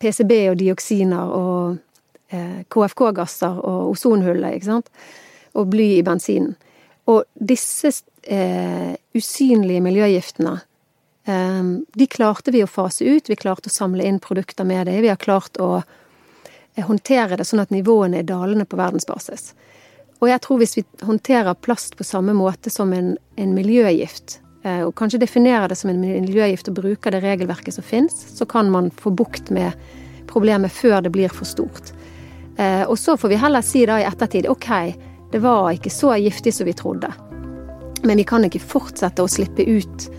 PCB 0.02 0.34
og 0.52 0.58
dioksiner 0.60 1.34
og 1.38 1.78
eh, 2.34 2.62
KFK-gasser 2.72 3.62
og 3.62 3.94
ozonhullet, 3.94 4.58
ikke 4.58 4.70
sant, 4.72 4.92
og 5.58 5.70
bly 5.72 5.88
i 6.00 6.04
bensinen. 6.06 6.56
Og 7.12 7.24
disse 7.36 7.92
eh, 8.24 8.94
usynlige 9.18 9.82
miljøgiftene, 9.84 10.58
eh, 11.28 11.72
de 11.98 12.08
klarte 12.08 12.54
vi 12.54 12.64
å 12.64 12.70
fase 12.70 13.06
ut. 13.06 13.30
Vi 13.30 13.40
klarte 13.40 13.72
å 13.72 13.74
samle 13.74 14.06
inn 14.08 14.22
produkter 14.24 14.68
med 14.68 14.88
det. 14.90 15.00
Vi 15.02 15.12
har 15.12 15.22
klart 15.22 15.60
å 15.62 15.82
eh, 15.82 16.86
håndtere 16.86 17.40
det 17.40 17.48
sånn 17.50 17.64
at 17.64 17.74
nivåene 17.74 18.22
er 18.22 18.30
dalende 18.30 18.68
på 18.70 18.80
verdensbasis. 18.80 19.52
Og 20.22 20.30
jeg 20.30 20.42
tror 20.46 20.62
hvis 20.62 20.78
vi 20.78 20.86
håndterer 21.02 21.58
plast 21.66 21.98
på 21.98 22.06
samme 22.06 22.36
måte 22.38 22.70
som 22.70 22.94
en, 22.94 23.16
en 23.42 23.54
miljøgift, 23.58 24.38
og 24.62 24.92
kanskje 24.94 25.24
definerer 25.24 25.72
det 25.72 25.76
som 25.80 25.90
en 25.90 26.04
miljøgift 26.04 26.68
og 26.70 26.76
bruker 26.78 27.16
det 27.16 27.24
regelverket 27.24 27.74
som 27.74 27.86
fins, 27.86 28.14
så 28.38 28.46
kan 28.46 28.68
man 28.70 28.92
få 28.94 29.10
bukt 29.10 29.50
med 29.50 29.74
problemet 30.30 30.72
før 30.72 31.02
det 31.02 31.12
blir 31.16 31.34
for 31.34 31.50
stort. 31.50 31.90
Eh, 32.58 32.84
og 32.84 33.00
så 33.00 33.18
får 33.18 33.30
vi 33.30 33.40
heller 33.42 33.62
si 33.66 33.86
da 33.88 34.00
i 34.00 34.08
ettertid 34.08 34.50
ok, 34.50 34.70
det 35.32 35.40
var 35.44 35.72
ikke 35.74 35.94
så 35.94 36.16
giftig 36.20 36.54
som 36.54 36.68
vi 36.68 36.76
trodde. 36.78 37.12
Men 38.04 38.18
vi 38.18 38.26
kan 38.28 38.46
ikke 38.46 38.64
fortsette 38.64 39.24
å 39.24 39.30
slippe 39.30 39.66
ut 39.66 40.10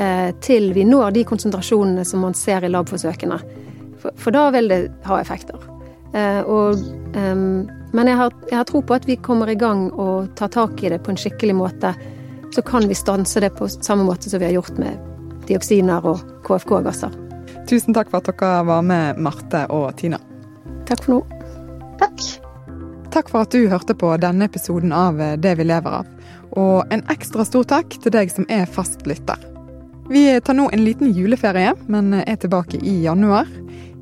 eh, 0.00 0.30
til 0.44 0.72
vi 0.76 0.84
når 0.86 1.16
de 1.16 1.24
konsentrasjonene 1.28 2.04
som 2.06 2.22
man 2.26 2.36
ser 2.36 2.66
i 2.66 2.72
labforsøkene. 2.72 3.40
For, 3.98 4.14
for 4.14 4.34
da 4.34 4.48
vil 4.54 4.70
det 4.70 4.82
ha 5.08 5.18
effekter. 5.20 5.58
Eh, 6.14 6.40
og, 6.48 6.78
men 7.16 8.08
jeg 8.08 8.16
har, 8.16 8.36
jeg 8.50 8.56
har 8.56 8.68
tro 8.68 8.82
på 8.84 8.94
at 8.96 9.08
vi 9.08 9.18
kommer 9.20 9.50
i 9.50 9.58
gang 9.58 9.88
og 9.90 10.30
tar 10.38 10.52
tak 10.52 10.82
i 10.82 10.92
det 10.92 11.00
på 11.04 11.12
en 11.12 11.20
skikkelig 11.20 11.56
måte. 11.56 11.94
Så 12.54 12.62
kan 12.62 12.88
vi 12.88 12.94
stanse 12.94 13.40
det 13.40 13.50
på 13.58 13.68
samme 13.68 14.04
måte 14.08 14.30
som 14.30 14.40
vi 14.40 14.48
har 14.48 14.56
gjort 14.56 14.78
med 14.78 14.98
dioksiner 15.48 16.04
og 16.06 16.22
KFK-gasser. 16.46 17.12
Tusen 17.68 17.96
takk 17.96 18.10
for 18.12 18.22
at 18.22 18.30
dere 18.30 18.64
var 18.64 18.84
med, 18.84 19.20
Marte 19.20 19.66
og 19.72 19.90
Tina. 20.00 20.20
Takk 20.88 21.04
for 21.04 21.18
nå. 21.18 21.20
Takk. 22.00 22.24
Takk 23.12 23.30
for 23.32 23.44
at 23.44 23.52
du 23.52 23.68
hørte 23.68 23.96
på 23.96 24.14
denne 24.20 24.48
episoden 24.48 24.92
av 24.92 25.20
Det 25.40 25.54
vi 25.58 25.68
lever 25.68 26.00
av. 26.00 26.08
Og 26.56 26.92
en 26.92 27.04
ekstra 27.12 27.44
stor 27.44 27.66
takk 27.68 27.98
til 28.00 28.14
deg 28.14 28.32
som 28.32 28.48
er 28.48 28.68
fast 28.68 29.04
lytter. 29.08 29.40
Vi 30.08 30.24
tar 30.40 30.56
nå 30.56 30.70
en 30.72 30.84
liten 30.84 31.12
juleferie, 31.12 31.74
men 31.86 32.14
er 32.22 32.36
tilbake 32.40 32.80
i 32.80 33.02
januar. 33.04 33.48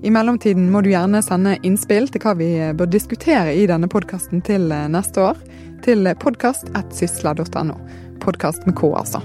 I 0.06 0.10
mellomtiden 0.14 0.68
må 0.70 0.84
du 0.84 0.92
gjerne 0.92 1.22
sende 1.24 1.56
innspill 1.66 2.06
til 2.12 2.22
hva 2.22 2.36
vi 2.38 2.50
bør 2.78 2.90
diskutere 2.92 3.56
i 3.58 3.66
denne 3.66 3.90
podkasten 3.90 4.44
til 4.46 4.70
neste 4.70 5.24
år, 5.32 5.40
til 5.82 6.06
podkast.sysla.no. 6.22 7.78
Podkast 8.22 8.66
med 8.66 8.76
K, 8.78 8.92
altså. 8.98 9.22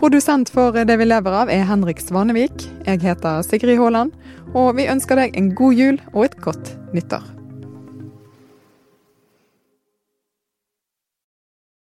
Produsent 0.00 0.48
for 0.52 0.72
Det 0.72 0.96
vi 0.96 1.08
lever 1.08 1.34
av 1.42 1.50
er 1.52 1.66
Henrik 1.68 2.00
Svanevik. 2.00 2.68
Jeg 2.86 3.02
heter 3.02 3.42
Sigrid 3.44 3.80
Haaland, 3.80 4.14
og 4.54 4.76
vi 4.78 4.88
ønsker 4.88 5.20
deg 5.20 5.36
en 5.36 5.52
god 5.54 5.76
jul 5.76 6.00
og 6.14 6.24
et 6.30 6.40
godt 6.40 6.74
nyttår. 6.96 7.39